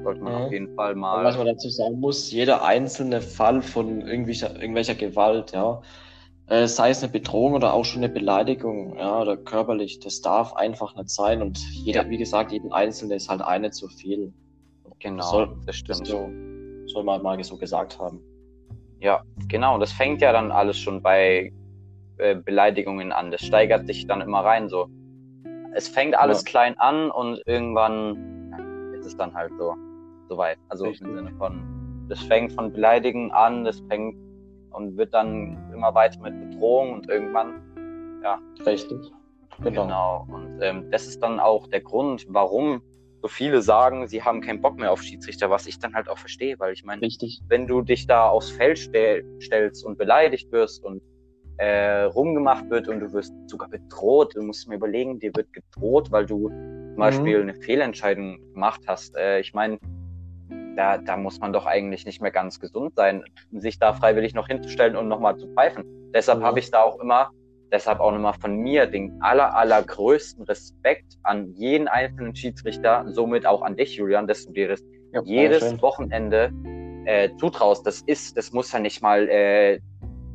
[0.03, 0.39] sollte man Mhm.
[0.45, 1.23] auf jeden Fall Und mal.
[1.25, 5.81] was man dazu sagen muss, jeder einzelne Fall von irgendwelcher, irgendwelcher Gewalt, ja,
[6.47, 10.53] äh, sei es eine Bedrohung oder auch schon eine Beleidigung, ja, oder körperlich, das darf
[10.53, 11.41] einfach nicht sein.
[11.41, 12.09] Und jeder, Ja.
[12.09, 14.33] wie gesagt, jeden Einzelne ist halt eine zu viel.
[14.99, 16.07] genau, soll- das Das stimmt.
[16.07, 16.29] so,
[16.87, 18.19] soll man mal so gesagt haben.
[18.99, 19.77] Ja, genau.
[19.77, 21.51] Das fängt ja dann alles schon bei
[22.17, 23.29] äh, Beleidigungen an.
[23.29, 24.87] Das steigert sich dann immer rein so.
[25.75, 26.49] Es fängt alles ja.
[26.49, 29.75] klein an und irgendwann ja, ist es dann halt so
[30.27, 30.57] soweit.
[30.69, 31.07] Also Richtig.
[31.07, 34.17] im Sinne von, das fängt von Beleidigen an, das fängt
[34.71, 37.61] und wird dann immer weiter mit Bedrohung und irgendwann,
[38.23, 38.39] ja.
[38.65, 39.11] Richtig.
[39.63, 39.83] Genau.
[39.83, 40.27] genau.
[40.29, 42.81] Und ähm, das ist dann auch der Grund, warum
[43.21, 46.17] so viele sagen, sie haben keinen Bock mehr auf Schiedsrichter, was ich dann halt auch
[46.17, 47.01] verstehe, weil ich meine,
[47.47, 51.01] wenn du dich da aufs Feld stell, stellst und beleidigt wirst und
[51.57, 56.11] äh, rumgemacht wird und du wirst sogar bedroht, du musst mir überlegen, dir wird gedroht,
[56.11, 56.97] weil du zum mhm.
[56.97, 59.15] Beispiel eine Fehlentscheidung gemacht hast.
[59.15, 59.79] Äh, ich meine,
[60.77, 64.47] da, da muss man doch eigentlich nicht mehr ganz gesund sein, sich da freiwillig noch
[64.47, 65.83] hinzustellen und nochmal zu pfeifen.
[66.13, 66.43] Deshalb mhm.
[66.43, 67.31] habe ich da auch immer
[67.71, 73.61] Deshalb auch nochmal von mir den aller, allergrößten Respekt an jeden einzelnen Schiedsrichter, somit auch
[73.61, 75.81] an dich, Julian, dass du dir das ja, jedes schön.
[75.81, 76.53] Wochenende
[77.05, 77.85] äh, zutraust.
[77.85, 79.79] Das ist, das muss ja nicht mal äh,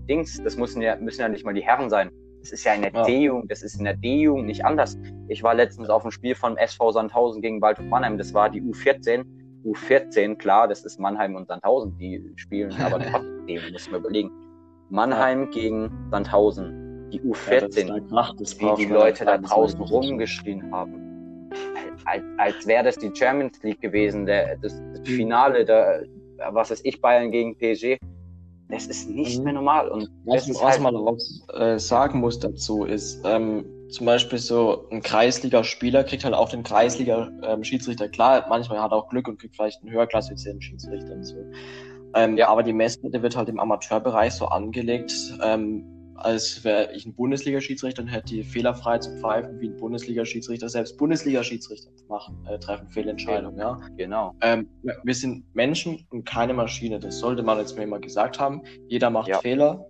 [0.09, 2.11] Dings, das müssen ja, müssen ja nicht mal die Herren sein.
[2.41, 3.05] Das ist ja in der ja.
[3.05, 4.99] D-Jugend, das ist in der D-Jugend nicht anders.
[5.29, 8.61] Ich war letztens auf dem Spiel von SV Sandhausen gegen Waldhof Mannheim, das war die
[8.61, 9.25] U14.
[9.65, 14.31] U14, klar, das ist Mannheim und Sandhausen, die spielen, aber trotzdem muss man überlegen.
[14.91, 21.51] Mannheim gegen Sandhausen die U14, ja, wie die Leute da draußen rumgeschrien haben.
[22.05, 25.05] Als, als wäre das die Champions League gewesen, der, das, das mhm.
[25.05, 26.05] Finale, der,
[26.51, 27.99] was ist ich, Bayern gegen PSG.
[28.69, 29.45] Das ist nicht mhm.
[29.45, 29.89] mehr normal.
[29.91, 31.19] Und was, was halt man auch
[31.55, 36.63] äh, sagen muss dazu ist, ähm, zum Beispiel so ein Kreisliga-Spieler kriegt halt auch den
[36.63, 38.07] Kreisliga-Schiedsrichter.
[38.07, 41.25] Ähm, Klar, manchmal hat er auch Glück und kriegt vielleicht einen höher klassifizierten Schiedsrichter und
[41.25, 41.37] so.
[42.15, 42.49] Ähm, ja.
[42.49, 45.85] Aber die Messlatte wird halt im Amateurbereich so angelegt, ähm,
[46.17, 50.69] als wäre ich ein Bundesliga-Schiedsrichter und hätte die fehlerfrei zu pfeifen, wie ein Bundesliga-Schiedsrichter.
[50.69, 53.81] Selbst Bundesliga-Schiedsrichter machen, äh, treffen Fehlentscheidungen, ja.
[53.97, 54.35] Genau.
[54.41, 54.69] Ähm,
[55.03, 56.99] wir sind Menschen und keine Maschine.
[56.99, 58.63] Das sollte man jetzt mir immer gesagt haben.
[58.89, 59.39] Jeder macht ja.
[59.39, 59.87] Fehler.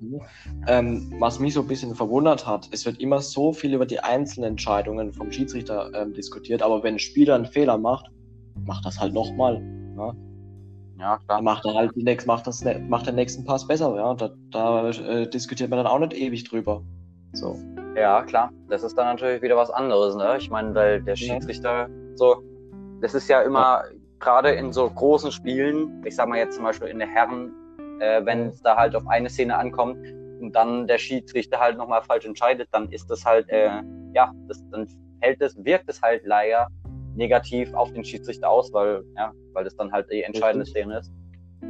[0.67, 4.01] Ähm, was mich so ein bisschen verwundert hat, es wird immer so viel über die
[4.01, 8.07] einzelnen Entscheidungen vom Schiedsrichter ähm, diskutiert, aber wenn ein Spieler einen Fehler macht,
[8.65, 9.63] macht das halt nochmal.
[9.97, 10.15] Ja?
[10.99, 11.39] Ja, klar.
[11.39, 14.15] Dann macht er halt die nächste, macht, das, macht den nächsten Pass besser, ja.
[14.15, 16.83] Da, da äh, diskutiert man dann auch nicht ewig drüber.
[17.33, 17.57] So.
[17.97, 18.51] Ja, klar.
[18.69, 20.37] Das ist dann natürlich wieder was anderes, ne?
[20.39, 21.89] Ich meine, weil der Schiedsrichter ja.
[22.15, 22.43] so,
[23.01, 23.99] das ist ja immer, ja.
[24.21, 27.53] gerade in so großen Spielen, ich sag mal jetzt zum Beispiel in der Herren,
[28.01, 29.99] äh, wenn es da halt auf eine Szene ankommt
[30.41, 33.83] und dann der Schiedsrichter halt nochmal falsch entscheidet, dann ist das halt, äh,
[34.15, 34.87] ja, das, dann
[35.21, 36.69] hält es, wirkt es halt leider
[37.15, 41.13] negativ auf den Schiedsrichter aus, weil, ja, weil das dann halt die entscheidende Szene ist.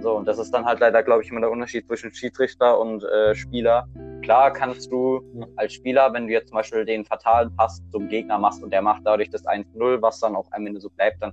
[0.01, 3.05] So, und das ist dann halt leider, glaube ich, immer der Unterschied zwischen Schiedsrichter und
[3.05, 3.87] äh, Spieler.
[4.23, 5.21] Klar kannst du
[5.57, 8.83] als Spieler, wenn du jetzt zum Beispiel den fatalen Pass zum Gegner machst und der
[8.83, 11.33] macht dadurch das 1-0, was dann auch am Ende so bleibt, dann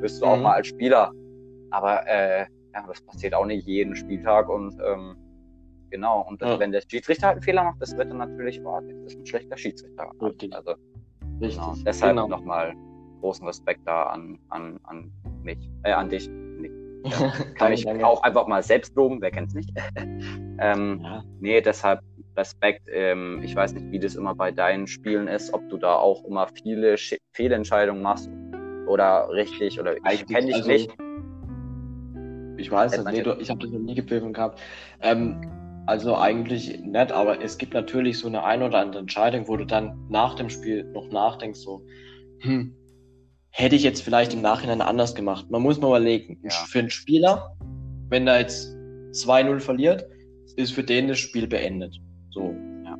[0.00, 0.32] wirst du mhm.
[0.32, 1.12] auch mal als Spieler.
[1.70, 5.16] Aber äh, ja, das passiert auch nicht jeden Spieltag und ähm,
[5.90, 6.24] genau.
[6.28, 6.58] Und ja.
[6.58, 9.26] wenn der Schiedsrichter halt einen Fehler macht, das wird dann natürlich, boah, das ist ein
[9.26, 10.10] schlechter Schiedsrichter.
[10.20, 10.54] Richtig.
[10.54, 10.74] Also,
[11.40, 11.60] Richtig.
[11.60, 11.74] Genau.
[11.84, 12.28] Deshalb genau.
[12.28, 12.74] nochmal
[13.20, 16.30] großen Respekt da an, an, an mich, äh, an dich.
[17.06, 19.70] Ja, kann ich auch einfach mal selbst loben, wer kennt's nicht.
[20.58, 21.22] ähm, ja.
[21.38, 22.00] Nee, deshalb
[22.36, 22.88] Respekt.
[22.92, 26.24] Ähm, ich weiß nicht, wie das immer bei deinen Spielen ist, ob du da auch
[26.24, 28.28] immer viele Sch Fehlentscheidungen machst
[28.86, 30.90] oder richtig oder ich kenne dich also, nicht.
[32.58, 34.60] Ich weiß es nee, ich habe das noch nie gepfiffen gehabt.
[35.00, 35.40] Ähm,
[35.86, 39.64] also eigentlich nett, aber es gibt natürlich so eine ein oder andere Entscheidung, wo du
[39.64, 41.86] dann nach dem Spiel noch nachdenkst, so,
[42.40, 42.74] hm,
[43.56, 45.50] hätte ich jetzt vielleicht im Nachhinein anders gemacht.
[45.50, 46.38] Man muss mal überlegen.
[46.42, 46.50] Ja.
[46.50, 47.56] Für einen Spieler,
[48.10, 48.68] wenn er jetzt
[49.12, 50.06] 2-0 verliert,
[50.56, 51.96] ist für den das Spiel beendet.
[52.30, 52.54] So.
[52.84, 52.96] Ja.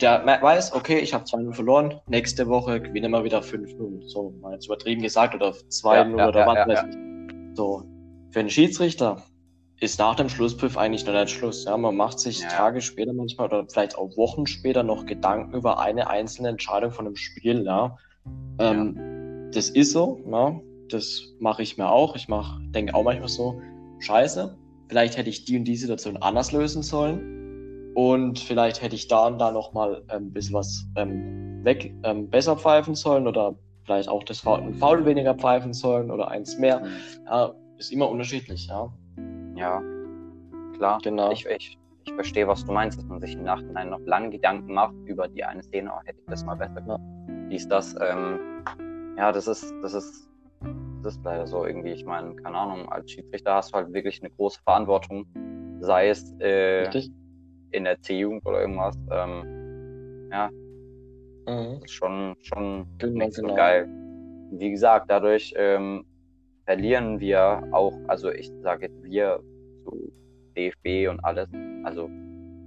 [0.00, 4.08] Der weiß, okay, ich habe 2-0 verloren, nächste Woche gewinnen wir wieder 5-0.
[4.08, 6.96] So, mal jetzt übertrieben gesagt, oder 2-0 ja, oder was weiß ich.
[7.54, 7.84] So.
[8.30, 9.22] Für einen Schiedsrichter
[9.80, 11.66] ist nach dem Schlusspfiff eigentlich noch nicht Schluss.
[11.66, 15.80] Ja, man macht sich Tage später manchmal oder vielleicht auch Wochen später noch Gedanken über
[15.80, 17.98] eine einzelne Entscheidung von einem Spiel, ja.
[18.58, 19.21] Ähm,
[19.52, 22.16] das ist so, ja, das mache ich mir auch.
[22.16, 23.60] Ich mach, denke auch manchmal so,
[24.00, 24.56] scheiße,
[24.88, 27.92] vielleicht hätte ich die und die Situation anders lösen sollen.
[27.94, 32.30] Und vielleicht hätte ich da und da nochmal ähm, ein bisschen was ähm, weg, ähm,
[32.30, 36.82] besser pfeifen sollen oder vielleicht auch das Foul, Foul weniger pfeifen sollen oder eins mehr.
[37.26, 38.90] Ja, ist immer unterschiedlich, ja.
[39.56, 39.82] Ja,
[40.74, 40.98] klar.
[41.02, 41.32] Genau.
[41.32, 44.72] Ich, ich, ich verstehe, was du meinst, dass man sich im Nachhinein noch lange Gedanken
[44.72, 47.02] macht über die eine Szene, oh, hätte ich das mal besser gemacht.
[47.48, 47.94] Wie ist das?
[48.00, 48.38] Ähm,
[49.16, 50.28] ja, das ist, das ist,
[51.02, 51.92] das ist leider so irgendwie.
[51.92, 55.26] Ich meine, keine Ahnung, als Schiedsrichter hast du halt wirklich eine große Verantwortung,
[55.80, 56.88] sei es äh,
[57.70, 58.96] in der C-Jugend oder irgendwas.
[59.10, 60.50] Ähm, ja,
[61.46, 61.74] mhm.
[61.74, 63.54] das ist schon, schon genau, genau.
[63.54, 63.88] geil.
[64.52, 66.04] Wie gesagt, dadurch ähm,
[66.66, 69.40] verlieren wir auch, also ich sage jetzt wir,
[69.84, 69.92] so
[70.56, 71.48] DFB und alles.
[71.84, 72.08] Also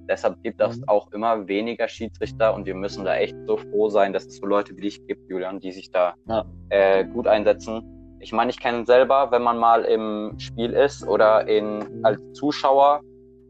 [0.08, 0.84] deshalb gibt es Mhm.
[0.88, 4.46] auch immer weniger Schiedsrichter und wir müssen da echt so froh sein, dass es so
[4.46, 6.46] Leute wie dich gibt, Julian, die sich da Ja.
[6.70, 7.84] äh, gut einsetzen.
[8.20, 13.02] Ich meine, ich kenne selber, wenn man mal im Spiel ist oder in, als Zuschauer,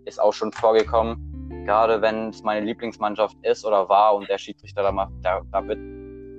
[0.05, 4.83] ist auch schon vorgekommen, gerade wenn es meine Lieblingsmannschaft ist oder war und der Schiedsrichter
[4.83, 5.79] da macht, da, da wird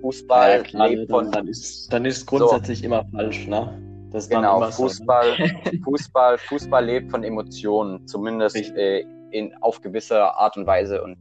[0.03, 3.83] Fußball Ja, klar, lebt dann, von dann ist dann ist grundsätzlich immer falsch, ne?
[4.31, 4.89] Genau, immer so, ne?
[4.89, 5.37] Fußball,
[5.85, 11.03] Fußball, Fußball lebt von Emotionen, zumindest äh, in, auf gewisse Art und Weise.
[11.03, 11.17] Und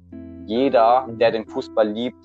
[0.46, 2.18] jeder, der den Fußball liebt,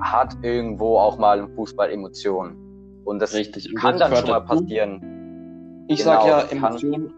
[0.00, 3.02] hat irgendwo auch mal im Fußball Emotionen.
[3.04, 3.68] Und das Richtig.
[3.70, 5.84] Und kann dann schon mal passieren.
[5.88, 7.12] Ich Genau, sag ja, das kann- Emotionen,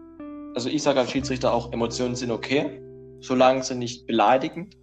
[0.55, 2.81] also ich sage als Schiedsrichter auch, Emotionen sind okay,
[3.21, 4.75] solange sie nicht beleidigend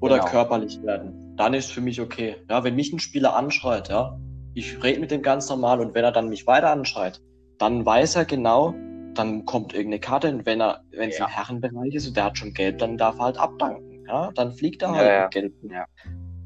[0.00, 0.30] oder Genau.
[0.30, 1.34] körperlich werden.
[1.36, 2.36] Dann ist für mich okay.
[2.48, 4.18] Ja, wenn mich ein Spieler anschreit, ja,
[4.54, 7.20] ich rede mit dem ganz normal und wenn er dann mich weiter anschreit,
[7.58, 8.74] dann weiß er genau,
[9.14, 11.26] dann kommt irgendeine Karte und wenn er, wenn es Ja.
[11.26, 14.04] im Herrenbereich ist und der hat schon Gelb, dann darf er halt abdanken.
[14.06, 15.22] Ja, dann fliegt er Ja, halt ja.
[15.22, 15.54] mit Gelb.
[15.72, 15.84] Ja.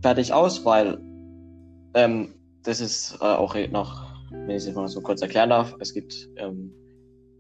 [0.03, 0.99] Fertig aus, weil
[1.95, 5.95] ähm, das ist äh, auch noch, wenn ich es mal so kurz erklären darf, es
[5.95, 6.73] gibt ähm,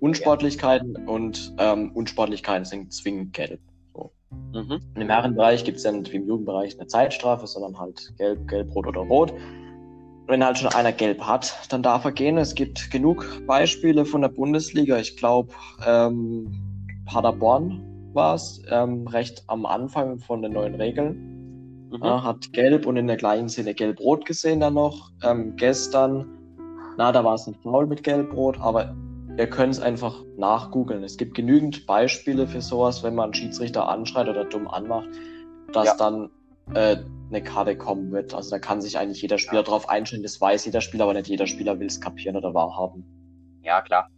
[0.00, 3.60] Unsportlichkeiten und ähm, Unsportlichkeiten sind zwingend gelb.
[4.52, 4.80] Mhm.
[4.94, 8.74] Und Im Herrenbereich gibt es dann wie im Jugendbereich eine Zeitstrafe, sondern halt gelb, gelb,
[8.74, 9.32] rot oder rot.
[10.26, 12.38] Wenn halt schon einer gelb hat, dann darf er gehen.
[12.38, 14.96] Es gibt genug Beispiele von der Bundesliga.
[14.96, 15.52] Ich glaube,
[15.87, 16.50] ähm,
[17.04, 17.82] Paderborn
[18.14, 21.88] war es, ähm, recht am Anfang von den neuen Regeln.
[21.90, 22.00] Mhm.
[22.02, 25.10] Ja, hat gelb und in der gleichen Szene gelb-rot gesehen dann noch.
[25.22, 26.26] Ähm, gestern,
[26.96, 28.94] na, da war es ein Foul mit gelb-rot, aber
[29.37, 31.04] ihr könnt es einfach nachgoogeln.
[31.04, 35.08] Es gibt genügend Beispiele für sowas, wenn man einen Schiedsrichter anschreit oder dumm anmacht,
[35.72, 35.96] dass Ja.
[35.98, 36.30] dann
[36.72, 36.96] äh,
[37.34, 38.34] eine Karte kommen wird.
[38.34, 39.66] Also da kann sich eigentlich jeder Spieler Ja.
[39.66, 40.22] drauf einstellen.
[40.22, 43.04] Das weiß jeder Spieler, aber nicht jeder Spieler will es kapieren oder wahrhaben.
[43.62, 44.08] Ja, klar.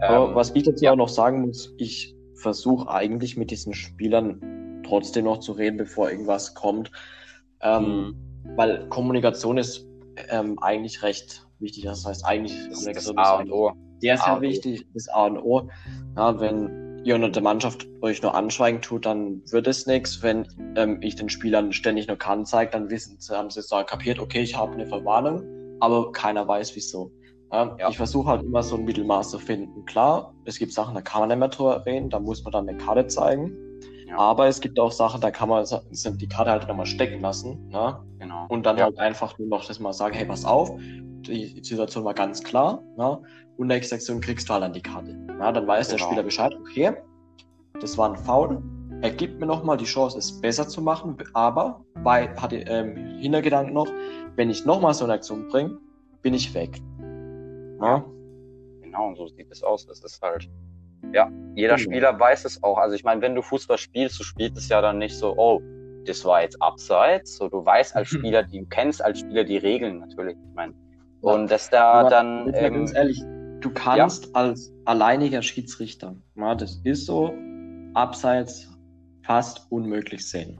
[0.00, 0.92] Ähm, was ich dazu ja.
[0.92, 6.10] auch noch sagen muss, ich versuche eigentlich mit diesen Spielern trotzdem noch zu reden, bevor
[6.10, 6.90] irgendwas kommt.
[7.60, 7.84] Ähm,
[8.44, 8.56] Mhm.
[8.56, 9.86] Weil Kommunikation ist
[10.28, 11.84] ähm, eigentlich recht wichtig.
[11.84, 13.72] Das heißt, eigentlich das ist das A und O.
[14.00, 14.40] sehr, A sehr O.
[14.42, 15.68] wichtig, das A und O.
[16.16, 20.22] Ja, wenn ihr unter der Mannschaft euch nur anschweigen tut, dann wird es nichts.
[20.22, 23.68] Wenn ähm, ich den Spielern ständig nur kann zeige, dann wissen sie, haben sie es
[23.68, 25.42] da kapiert, okay, ich habe eine Verwarnung,
[25.80, 27.12] aber keiner weiß wieso.
[27.52, 27.88] Ja, Ja.
[27.90, 29.84] Ich versuche halt immer so ein Mittelmaß zu finden.
[29.84, 32.68] Klar, es gibt Sachen, da kann man nicht mehr drüber reden, da muss man dann
[32.68, 33.52] eine Karte zeigen.
[34.08, 34.16] Ja.
[34.18, 37.68] Aber es gibt auch Sachen, da kann man die Karte halt nochmal stecken lassen.
[37.68, 38.00] Ne?
[38.18, 38.46] Genau.
[38.48, 40.72] Und dann halt einfach nur noch das mal sagen, hey, pass auf,
[41.26, 43.20] die Situation war ganz klar, ne?
[43.56, 45.16] Und nächste Aktion kriegst du halt dann die Karte.
[45.38, 46.08] Ja, dann weiß der Genau.
[46.08, 46.92] Spieler Bescheid, okay,
[47.80, 48.62] das war ein Foul.
[49.02, 53.74] Er gibt mir nochmal die Chance, es besser zu machen, aber bei, hatte ähm, Hintergedanken
[53.74, 53.88] noch,
[54.36, 55.78] wenn ich nochmal so eine Aktion bringe,
[56.22, 56.80] bin ich weg.
[57.80, 58.04] Ja?
[58.82, 59.86] Genau, und so sieht es aus.
[59.86, 60.48] Das ist halt,
[61.12, 61.90] ja, jeder Genau.
[61.90, 62.78] Spieler weiß es auch.
[62.78, 65.60] Also ich meine, wenn du Fußball spielst, du spielst es ja dann nicht so, oh,
[66.06, 67.36] das war jetzt abseits.
[67.36, 70.36] So, du weißt als Spieler, die, du kennst als Spieler die Regeln natürlich.
[70.36, 70.72] Ich meine,
[71.24, 73.22] und dass da Aber dann, ähm, ganz ehrlich,
[73.60, 77.32] du kannst als alleiniger Schiedsrichter, ja, das ist so,
[77.94, 78.68] abseits
[79.24, 80.56] fast unmöglich sehen.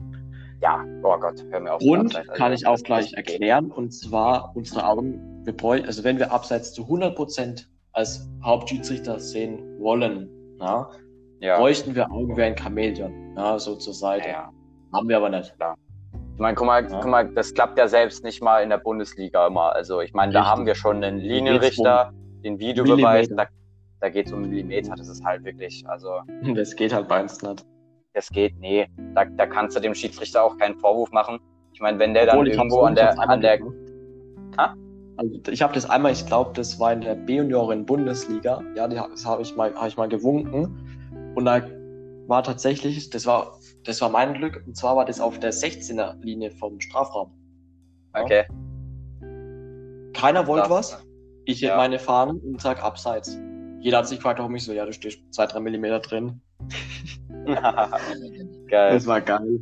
[0.61, 1.81] ja, oh Gott, hör mir auf.
[1.81, 6.17] Abseits, also, kann ich auch gleich erklären, und zwar unsere Augen, wir bräuchten, also wenn
[6.17, 10.89] wir abseits zu 100% als Hauptschiedsrichter sehen wollen, ja,
[11.39, 14.29] Ja, bräuchten wir Augen wie ein Chamäleon, ja, so zur Seite.
[14.29, 14.51] ja.
[14.93, 15.53] Haben wir aber nicht.
[16.35, 16.99] Ich meine, guck mal, Ja.
[16.99, 19.73] guck mal, das klappt ja selbst nicht mal in der Bundesliga immer.
[19.73, 22.11] Also ich meine, da haben wir schon einen Linienrichter,
[22.43, 23.45] den Videobeweis, da,
[24.01, 24.95] da geht es um Millimeter.
[24.95, 26.19] Das ist halt wirklich, also
[26.55, 27.65] Das geht halt bei uns nicht.
[28.13, 31.39] das geht, nee, da, da kannst du dem Schiedsrichter auch keinen Vorwurf machen.
[31.73, 33.59] Ich meine, wenn der dann Obwohl, irgendwo an der, an der.
[34.57, 34.75] Ha?
[35.17, 38.61] Also ich habe das einmal, ich glaube, das war in der B-Junioren Bundesliga.
[38.75, 40.77] Ja, das habe ich mal, habe ich mal gewunken.
[41.35, 41.61] Und da
[42.27, 44.63] war tatsächlich, das war, das war mein Glück.
[44.65, 47.31] Und zwar war das auf der 16er Linie vom Strafraum.
[48.13, 48.23] Ja.
[48.23, 48.45] okay,
[50.13, 51.03] Keiner wollte was.
[51.45, 51.77] Ich hätte ja.
[51.77, 53.37] meine Fahnen und sag abseits.
[53.79, 56.41] Jeder hat sich gefragt, warum ich so, ja, du stehst zwei, drei Millimeter drin.
[57.45, 58.93] geil.
[58.93, 59.59] Das war geil.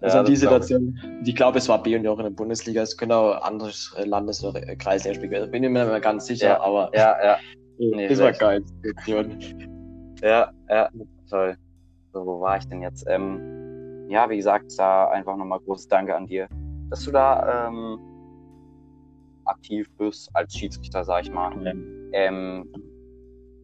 [0.00, 0.66] Also Ja, die glaub ich.
[0.66, 3.94] Situation, ich glaube, es war B und auch in der Bundesliga, es könnte auch anderes
[4.04, 5.32] Landes- oder äh, Kreisliga spielen.
[5.32, 7.38] Da bin ich mir nicht mehr ganz sicher, Ja, aber Ja, ja,
[7.78, 8.62] nee, das war geil.
[8.82, 9.38] Situation.
[10.20, 10.90] ja, ja,
[11.30, 11.56] toll.
[12.14, 13.04] So, wo war ich denn jetzt?
[13.08, 16.46] Ähm, ja, wie gesagt, da einfach nochmal großes Danke an dir,
[16.88, 17.98] dass du da ähm,
[19.44, 21.52] aktiv bist als Schiedsrichter, sag ich mal.
[22.12, 22.72] Ähm,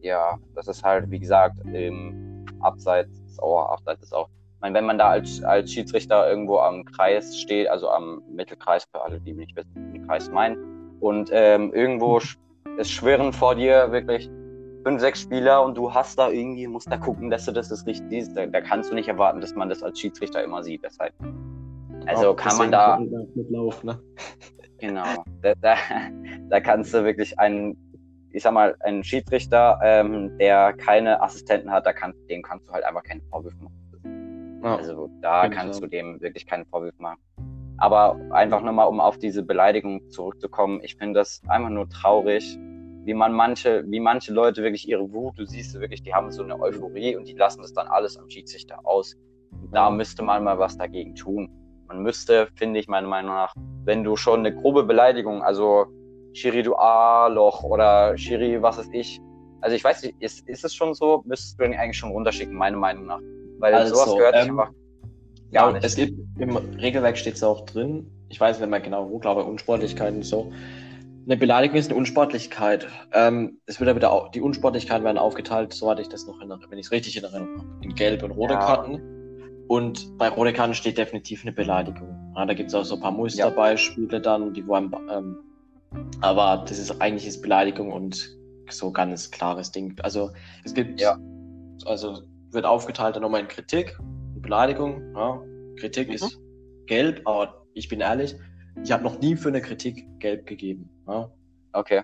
[0.01, 4.27] ja, das ist halt, wie gesagt, im Abseits, ist auch, Abseits ist auch.
[4.27, 8.83] Ich meine, wenn man da als, als Schiedsrichter irgendwo am Kreis steht, also am Mittelkreis,
[8.91, 12.19] für alle, die nicht wissen, den Kreis meinen, und ähm, irgendwo
[12.77, 14.29] es schwirren vor dir wirklich
[14.83, 17.85] fünf, sechs Spieler und du hast da irgendwie, musst da gucken, dass du das, das
[17.85, 18.35] richtig siehst.
[18.35, 20.83] Da, da kannst du nicht erwarten, dass man das als Schiedsrichter immer sieht.
[20.83, 21.13] Deshalb.
[22.05, 23.99] Also Auch kann man da, mit Lauf, ne?
[24.79, 25.75] genau, da, da,
[26.49, 27.77] da kannst du wirklich einen,
[28.31, 32.71] ich sag mal, einen Schiedsrichter, ähm, der keine Assistenten hat, da kann, dem kannst du
[32.71, 34.61] halt einfach keine Vorwürfe machen.
[34.63, 34.75] Ja.
[34.77, 37.19] Also da kannst du dem wirklich keine Vorwürfe machen.
[37.77, 42.59] Aber einfach nochmal, um auf diese Beleidigung zurückzukommen, ich finde das einfach nur traurig,
[43.03, 46.43] wie man manche, wie manche Leute wirklich ihre Wut, du siehst wirklich, die haben so
[46.43, 49.15] eine Euphorie und die lassen das dann alles am Schiedsrichter aus.
[49.51, 49.89] Und da Ja.
[49.89, 51.49] müsste man mal was dagegen tun.
[51.87, 53.53] Man müsste, finde ich meiner Meinung nach,
[53.85, 55.87] wenn du schon eine grobe Beleidigung, also
[56.33, 59.19] Schiri du A-Loch oder Schiri was ist ich,
[59.61, 62.55] also ich weiß nicht, ist, ist es schon so, müsstest du den eigentlich schon runterschicken,
[62.55, 63.19] meiner Meinung nach.
[63.59, 64.71] Weil Also, sowas gehört ähm, einfach
[65.51, 65.83] gar Ja, nicht.
[65.83, 68.09] Es gibt im Regelwerk steht es auch drin.
[68.29, 70.51] Ich weiß nicht mehr genau wo, glaube Unsportlichkeit und so.
[71.25, 72.87] Eine Beleidigung ist eine Unsportlichkeit.
[73.13, 76.79] Ähm, es wird aber wieder die Unsportlichkeiten werden aufgeteilt, soweit ich das noch erinnere, wenn
[76.79, 78.59] ich es richtig in Erinnerung habe, in gelbe und rote Ja.
[78.59, 79.01] Karten.
[79.67, 82.33] Und bei rote Karten steht definitiv eine Beleidigung.
[82.35, 85.37] Ja, da gibt es auch so ein paar Musterbeispiele dann, die wo einem, ähm,
[86.21, 88.37] aber das ist eigentlich ist Beleidigung und
[88.69, 89.95] so ganz klares Ding.
[90.01, 90.31] Also
[90.63, 91.17] es gibt, Ja.
[91.85, 93.97] also wird aufgeteilt dann nochmal in Kritik,
[94.37, 95.13] Beleidigung.
[95.15, 95.41] Ja.
[95.77, 96.13] Kritik Mhm.
[96.15, 96.39] ist
[96.87, 98.35] gelb, aber ich bin ehrlich,
[98.83, 100.89] ich habe noch nie für eine Kritik gelb gegeben.
[101.07, 101.29] Ja.
[101.73, 102.01] Okay.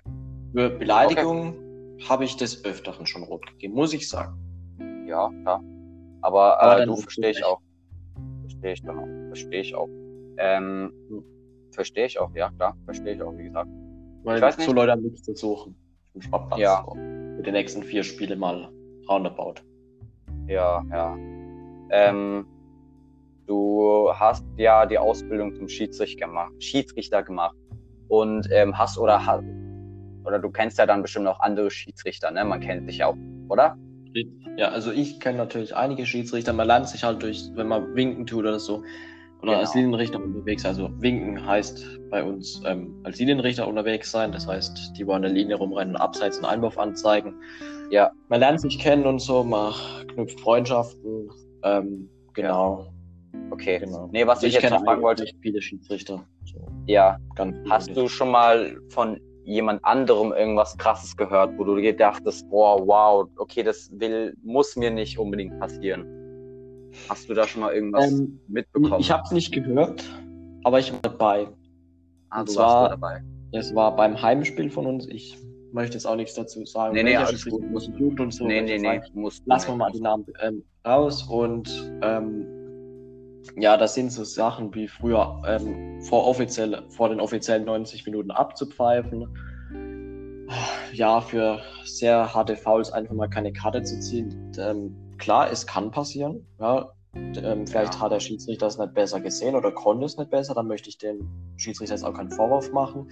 [0.53, 1.56] Für Beleidigung
[2.08, 4.38] habe ich des Öfteren schon rot gegeben, muss ich sagen.
[5.08, 5.63] Ja, klar.
[6.21, 7.62] Aber, Aber äh, du verstehe ich auch.
[8.41, 9.27] Verstehe ich dann auch.
[9.27, 9.89] Verstehe ich auch.
[10.38, 11.23] Ähm, Hm.
[11.71, 12.77] verstehe ich auch, ja klar.
[12.86, 13.69] Verstehe ich auch, wie gesagt.
[14.23, 14.73] Weil Ich weiß so.
[14.73, 15.75] Leute am liebsten suchen.
[16.13, 16.60] Im Sportplatz.
[16.60, 16.84] Ja.
[16.88, 16.95] So.
[16.95, 18.69] Mit den nächsten vier Spielen mal
[19.10, 19.56] roundabout.
[20.47, 21.15] Ja, ja.
[21.91, 22.45] Ähm,
[23.48, 27.56] du hast ja die Ausbildung zum Schiedsrichter gemacht, Schiedsrichter gemacht.
[28.10, 29.44] Und ähm, hast oder hast,
[30.24, 32.46] oder du kennst ja dann bestimmt auch andere Schiedsrichter, ne?
[32.46, 33.16] Man kennt sich ja auch,
[33.50, 33.76] oder?
[34.58, 36.54] Ja, also ich kenne natürlich einige Schiedsrichter.
[36.54, 38.84] Man lernt sich halt durch, wenn man winken tut oder so.
[39.42, 39.60] Oder Genau.
[39.60, 40.66] als Linienrichter unterwegs.
[40.66, 44.32] Also winken heißt bei uns ähm, als Linienrichter unterwegs sein.
[44.32, 47.36] Das heißt, die wollen der Linie rumrennen und abseits einen Einwurf anzeigen.
[47.92, 48.12] Ja.
[48.30, 49.74] Man lernt sich kennen und so, man
[50.08, 51.30] knüpft Freundschaften.
[51.64, 52.88] Ähm, genau.
[53.50, 53.80] Okay.
[53.80, 54.10] genau.
[54.12, 56.23] Nee, was Also ich, jetzt noch fragen wollte, viele Schiedsrichter.
[56.45, 61.76] So, ja, ganz Hast du schon mal von jemand anderem irgendwas krasses gehört, wo du
[61.78, 66.06] dir dachtest, boah, wow, okay, das will, muss mir nicht unbedingt passieren?
[67.10, 69.00] Hast du da schon mal irgendwas Ähm, mitbekommen?
[69.00, 70.04] Ich habe es nicht gehört,
[70.63, 71.47] aber ich war dabei.
[72.30, 73.23] ah, du zwar- warst da dabei.
[73.54, 75.08] Es war beim Heimspiel von uns.
[75.08, 75.38] Ich
[75.71, 76.93] möchte jetzt auch nichts dazu sagen.
[76.95, 77.63] Nee, nee, alles gut.
[77.71, 78.45] muss Jugend und so.
[78.45, 79.02] nee, nee, nee,
[79.45, 81.69] Lassen wir mal die Namen ähm, raus und
[82.02, 82.45] ähm,
[83.56, 88.32] ja, das sind so Sachen wie früher ähm, vor offiziell, vor den offiziellen 90 Minuten
[88.32, 89.26] abzupfeifen.
[90.94, 94.52] Ja, für sehr harte Fouls einfach mal keine Karte zu ziehen.
[94.58, 96.46] Ähm, klar, es kann passieren.
[96.60, 98.02] Ja, ähm, vielleicht Ja.
[98.02, 100.54] hat der Schiedsrichter es nicht besser gesehen oder konnte es nicht besser.
[100.54, 103.10] Dann möchte ich dem Schiedsrichter jetzt auch keinen Vorwurf machen.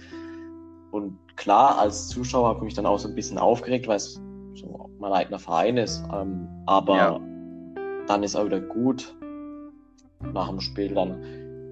[0.92, 4.14] Und klar, als Zuschauer habe ich mich dann auch so ein bisschen aufgeregt, weil es
[4.54, 6.02] so mein eigener Verein ist.
[6.14, 7.20] Ähm, aber Ja.
[8.06, 9.15] dann ist auch wieder gut.
[10.20, 11.20] Nach dem Spiel dann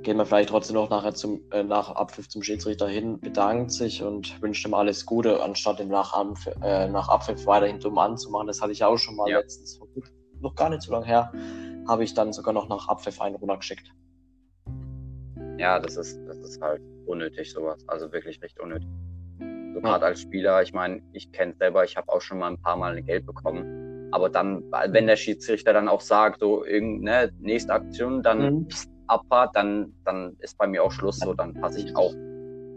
[0.02, 4.02] gehen wir vielleicht trotzdem noch nachher zum, äh, nach Abpfiff zum Schiedsrichter hin, bedankt sich
[4.02, 6.14] und wünscht ihm alles Gute, anstatt ihm nach,
[6.62, 8.46] äh, nach Abpfiff weiterhin dumm anzumachen.
[8.46, 9.38] Das hatte ich auch schon mal Ja.
[9.38, 9.80] letztens,
[10.40, 11.32] noch gar nicht so lange her,
[11.88, 13.90] habe ich dann sogar noch nach Abpfiff einen runtergeschickt.
[15.58, 17.82] Ja, das ist, das ist halt unnötig, sowas.
[17.88, 18.88] Also wirklich recht unnötig.
[19.38, 19.80] So Ja.
[19.80, 22.76] gerade als Spieler, ich meine, ich kenne selber, ich habe auch schon mal ein paar
[22.76, 23.83] Mal ein Geld bekommen.
[24.14, 28.68] Aber dann, wenn der Schiedsrichter dann auch sagt, so irgendeine nächste Aktion, dann Mhm.
[29.08, 32.14] Abfahrt, dann, dann ist bei mir auch Schluss, so dann passe ich auch.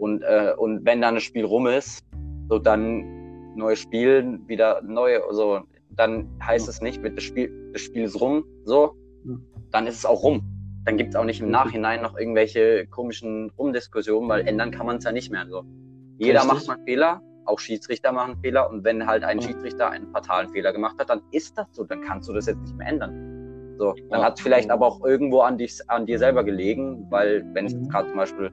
[0.00, 2.02] Und, äh, und wenn dann das Spiel rum ist,
[2.48, 3.04] so dann
[3.54, 6.70] neues Spiel, wieder neu, so, dann heißt Ja.
[6.70, 9.36] es nicht, mit das Spiel, das Spiel ist rum, so, Ja.
[9.70, 10.42] dann ist es auch rum.
[10.86, 11.64] Dann gibt es auch nicht im Richtig.
[11.64, 15.46] Nachhinein noch irgendwelche komischen Rumdiskussionen, weil ändern kann man es ja nicht mehr.
[15.48, 15.62] So.
[16.18, 16.52] Jeder Richtig.
[16.52, 19.46] macht mal Fehler, auch Schiedsrichter machen Fehler und wenn halt ein Ja.
[19.48, 22.60] Schiedsrichter einen fatalen Fehler gemacht hat, dann ist das so, dann kannst du das jetzt
[22.60, 23.76] nicht mehr ändern.
[23.78, 27.44] So, dann hat es vielleicht aber auch irgendwo an, dich, an dir selber gelegen, weil
[27.54, 27.80] wenn es Mhm.
[27.82, 28.50] jetzt gerade zum Beispiel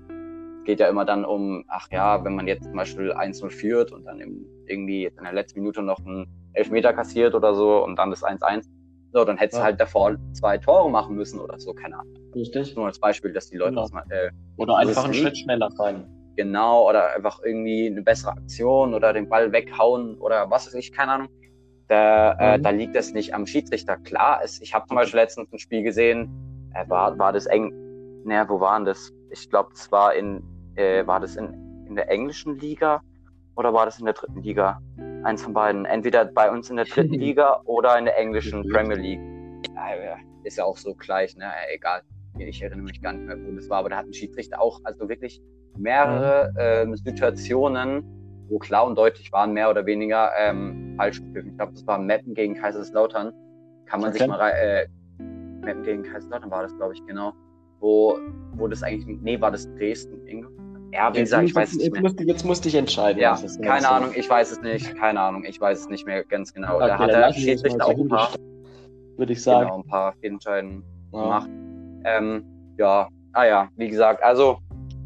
[0.66, 4.04] geht ja immer dann um, ach ja, wenn man jetzt zum Beispiel 1-0 führt und
[4.06, 4.20] dann
[4.66, 8.24] irgendwie jetzt in der letzten Minute noch einen Elfmeter kassiert oder so und dann das
[8.24, 8.66] 1-1,
[9.12, 9.66] so, dann hättest du Ja.
[9.66, 12.14] halt davor zwei Tore machen müssen oder so, keine Ahnung.
[12.36, 12.76] Richtig.
[12.76, 13.84] Nur als Beispiel, dass die Leute Genau.
[13.84, 16.08] das mal, äh, Oder einfach einen Schritt schneller sein.
[16.36, 20.92] Genau oder einfach irgendwie eine bessere Aktion oder den Ball weghauen oder was weiß ich,
[20.92, 21.28] keine Ahnung.
[21.88, 22.64] Da, äh, Mhm.
[22.64, 23.98] da liegt es nicht am Schiedsrichter.
[23.98, 26.30] Klar, es, ich habe zum Beispiel letztens ein Spiel gesehen,
[26.74, 27.72] äh, war, war das eng,
[28.26, 29.12] naja, wo waren das?
[29.30, 30.42] Ich glaube, es war in,
[30.76, 33.02] äh, war das in, in der englischen Liga
[33.58, 34.82] Oder war das in der dritten Liga?
[35.24, 35.86] Eins von beiden.
[35.86, 39.22] Entweder bei uns in der dritten Liga oder in der englischen Premier League.
[39.74, 41.46] Ja, ist ja auch so gleich, ne?
[41.74, 42.02] Egal.
[42.38, 44.82] Ich erinnere mich gar nicht mehr, wo das war, aber da hat ein Schiedsrichter auch,
[44.84, 45.42] also wirklich
[45.78, 48.04] mehrere ähm, Situationen,
[48.50, 51.52] wo klar und deutlich waren, mehr oder weniger ähm, falsch gepfiffen.
[51.52, 53.34] Ich glaube, das war Meppen gegen Kaiserslautern.
[53.88, 54.20] Kann man Okay.
[54.20, 54.88] sich mal rein, äh,
[55.66, 57.34] Meppen gegen Kaiserslautern war das, glaube ich, genau.
[57.80, 58.18] Wo,
[58.56, 60.26] wo das eigentlich, nee, war das Dresden?
[60.28, 60.48] Inge?
[60.94, 62.02] Ja, wie gesagt, ich weiß es nicht jetzt, mehr.
[62.04, 63.22] musst, du- jetzt musst du dich entscheiden.
[63.22, 63.90] Ja, keine.
[63.90, 64.96] Ahnung, ich weiß es nicht.
[64.96, 66.76] Keine Ahnung, ich weiß es nicht mehr ganz genau.
[66.78, 68.30] Okay, da hat der Schiedsrichter auch ein paar,
[69.18, 69.66] Würde ich sagen.
[69.66, 71.22] genau, ein paar Fehlentscheiden Ja.
[71.22, 71.50] gemacht.
[72.06, 72.44] Ähm,
[72.78, 74.60] ja, ah ja, wie gesagt, also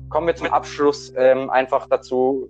[0.09, 2.49] kommen wir zum Abschluss ähm, einfach dazu.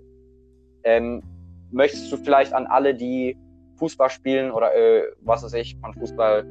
[0.82, 1.22] Ähm,
[1.70, 3.36] möchtest du vielleicht an alle, die
[3.76, 6.44] Fußball spielen oder äh, was weiß ich, von Fußball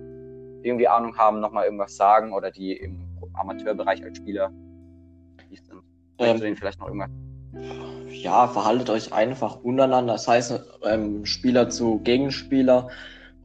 [0.63, 2.99] irgendwie Ahnung haben, nochmal irgendwas sagen oder die im
[3.33, 4.51] Amateurbereich als Spieler
[5.37, 5.75] aktiv sind?
[5.75, 7.11] Möchtest du Ähm, denen vielleicht noch irgendwas?
[8.11, 10.13] ja, verhaltet euch einfach untereinander.
[10.13, 12.89] Das heißt, ähm, Spieler zu Gegenspieler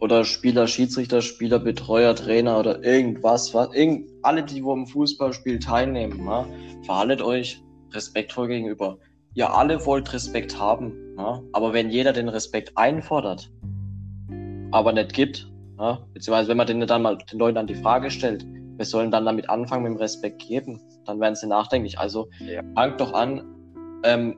[0.05, 3.55] oder Spieler, Schiedsrichter, Spieler, Betreuer, Trainer oder irgendwas.
[3.55, 6.46] Was, irgend, alle, die wo im Fußballspiel teilnehmen, ja,
[6.82, 8.98] verhaltet euch respektvoll gegenüber.
[9.32, 13.50] Ihr alle wollt Respekt haben, ja, aber wenn jeder den Respekt einfordert,
[14.72, 18.11] aber nicht gibt, ja, beziehungsweise wenn man den dann mal den Leuten dann die Frage
[18.11, 18.46] stellt,
[18.76, 21.98] wir sollen dann damit anfangen mit dem Respekt geben, dann werden sie nachdenklich.
[21.98, 22.28] Also
[22.74, 23.42] fangt doch an,
[24.05, 24.36] ähm,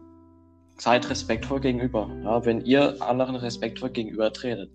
[0.78, 2.08] seid respektvoll gegenüber.
[2.44, 4.70] Wenn ihr anderen respektvoll gegenüber tretet,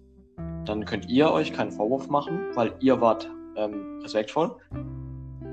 [0.65, 4.55] dann könnt ihr euch keinen Vorwurf machen, weil ihr wart ähm, respektvoll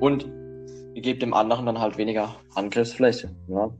[0.00, 0.30] und
[0.94, 3.30] ihr gebt dem anderen dann halt weniger Angriffsfläche.
[3.48, 3.70] Ja,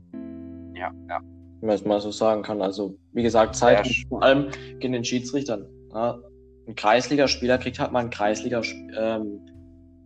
[0.75, 1.19] Ja, ja.
[1.59, 2.61] wenn man es mal so sagen kann.
[2.61, 4.49] Also, wie gesagt, Zeit Ja, vor allem
[4.79, 5.67] gegen den Schiedsrichtern.
[5.93, 6.19] Ja,
[6.67, 8.61] ein Kreisligaspieler kriegt halt mal einen Kreisliga,
[8.97, 9.41] ähm,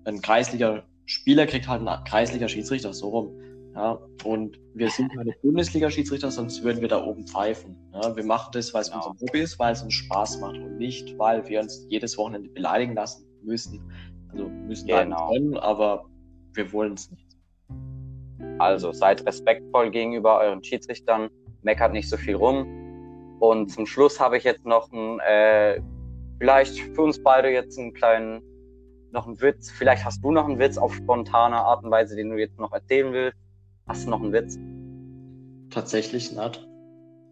[0.05, 3.31] ein Kreisliga-Spieler kriegt halt einen Kreisliga-Schiedsrichter, so rum.
[3.75, 7.75] Ja, und wir sind keine Bundesliga-Schiedsrichter, sonst würden wir da oben pfeifen.
[7.91, 9.07] Ja, wir machen das, weil es Genau.
[9.09, 12.49] unser Hobby ist, weil es uns Spaß macht und nicht, weil wir uns jedes Wochenende
[12.49, 13.81] beleidigen lassen müssen.
[14.31, 15.27] Also müssen wir Genau.
[15.27, 16.05] halt können, aber
[16.53, 17.25] wir wollen es nicht.
[18.59, 21.29] Also seid respektvoll gegenüber euren Schiedsrichtern,
[21.63, 22.67] meckert nicht so viel rum.
[23.39, 25.81] Und zum Schluss habe ich jetzt noch einen, äh,
[26.39, 28.41] vielleicht für uns beide jetzt einen kleinen,
[29.11, 29.71] noch einen Witz.
[29.71, 32.71] Vielleicht hast du noch einen Witz auf spontane Art und Weise, den du jetzt noch
[32.71, 33.37] erzählen willst.
[33.87, 34.57] Hast du noch einen Witz?
[35.69, 36.67] Tatsächlich nicht.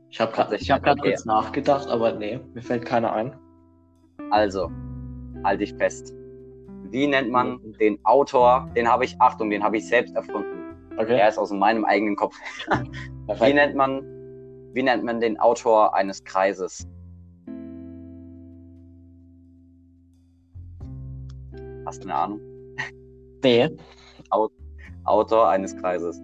[0.10, 0.99] Ich habe gerade hab okay.
[1.02, 3.34] kurz nachgedacht, aber nee, mir fällt keiner ein.
[4.32, 4.70] Also,
[5.43, 6.14] halt dich fest.
[6.89, 8.70] Wie nennt man den Autor?
[8.76, 10.76] Den habe ich, Achtung, den habe ich selbst erfunden.
[10.97, 11.18] Okay.
[11.18, 12.36] Er ist aus meinem eigenen Kopf.
[13.39, 14.04] Wie nennt man,
[14.74, 16.86] wie nennt man den Autor eines Kreises?
[21.86, 22.41] Hast du eine Ahnung?
[23.41, 23.70] Nee.
[25.06, 26.22] Autor eines Kreises.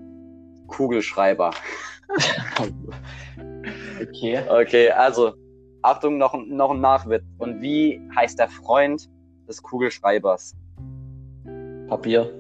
[0.68, 1.52] Kugelschreiber.
[4.02, 4.40] Okay.
[4.50, 5.34] Okay, also,
[5.82, 7.24] Achtung, noch, ein- noch ein Nachwitz.
[7.38, 9.10] Und wie heißt der Freund
[9.48, 10.56] des Kugelschreibers?
[11.88, 12.32] Papier.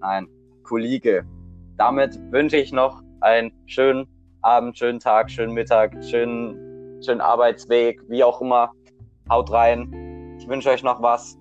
[0.00, 0.28] Nein,
[0.62, 1.24] Kollege.
[1.76, 4.06] Damit wünsche ich noch einen schönen
[4.42, 8.72] Abend, schönen Tag, schönen Mittag, schönen, schönen Arbeitsweg, wie auch immer.
[9.30, 10.36] Haut rein.
[10.38, 11.36] Ich wünsche euch noch was.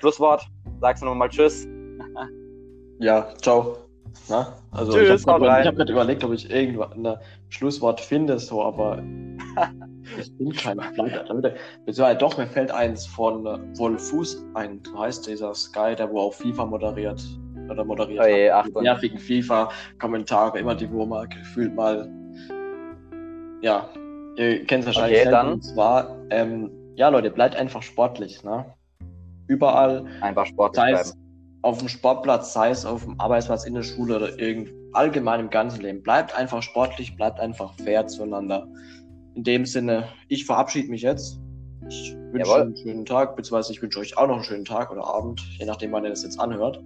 [0.00, 0.46] Schlusswort.
[0.80, 1.66] Sagst du nochmal Tschüss.
[2.98, 3.76] Ja, ciao.
[4.28, 4.56] Na?
[4.70, 8.62] Also Tschüss, ich habe gerade hab grad überlegt, ob ich irgendwann ein Schlusswort finde, so,
[8.62, 9.02] aber
[10.20, 11.24] ich bin kein Flanker.
[11.84, 14.80] Beziehungsweise doch, mir fällt eins von äh, Wolfuß ein.
[14.96, 17.22] Heißt dieser Sky, der wo auch FIFA moderiert.
[17.68, 18.66] Oder moderiert Oje, hat.
[18.66, 22.08] Die nervigen FIFA-Kommentare, immer die, wo man gefühlt mal.
[23.62, 23.88] Ja,
[24.36, 25.52] ihr kennt es wahrscheinlich Okay, dann.
[25.52, 28.64] Und zwar, ähm, ja, Leute, bleibt einfach sportlich, ne?
[29.46, 31.29] Überall Einfach sportlich sei bleiben.
[31.62, 35.50] Auf dem Sportplatz, sei es auf dem Arbeitsplatz, in der Schule oder irgend allgemein im
[35.50, 36.02] ganzen Leben.
[36.02, 38.66] Bleibt einfach sportlich, bleibt einfach fair zueinander.
[39.34, 41.38] In dem Sinne, ich verabschiede mich jetzt.
[41.88, 42.62] Ich wünsche Jawohl.
[42.62, 45.66] einen schönen Tag, beziehungsweise ich wünsche euch auch noch einen schönen Tag oder Abend, je
[45.66, 46.82] nachdem, wann ihr das jetzt anhört.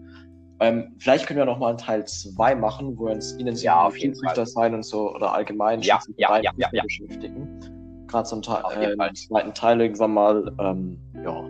[0.60, 3.86] Ähm, vielleicht können wir noch mal einen Teil 2 machen, wo wir uns intensiv Ja,
[3.86, 6.82] auf jeden Schiedsrichter sein und so oder allgemein Ja, ja, ja, ja, ja.
[6.82, 8.06] beschäftigen.
[8.06, 9.08] Gerade zum Teil, äh, Fall.
[9.08, 10.54] im zweiten Teil irgendwann mal.
[10.60, 11.44] Ähm, ja.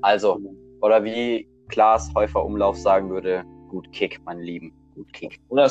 [0.00, 0.40] Also,
[0.80, 4.72] oder wie Klaas Häufer Umlauf sagen würde, gut Kick, mein Lieben.
[4.94, 5.40] Gut Kick.
[5.48, 5.70] Oder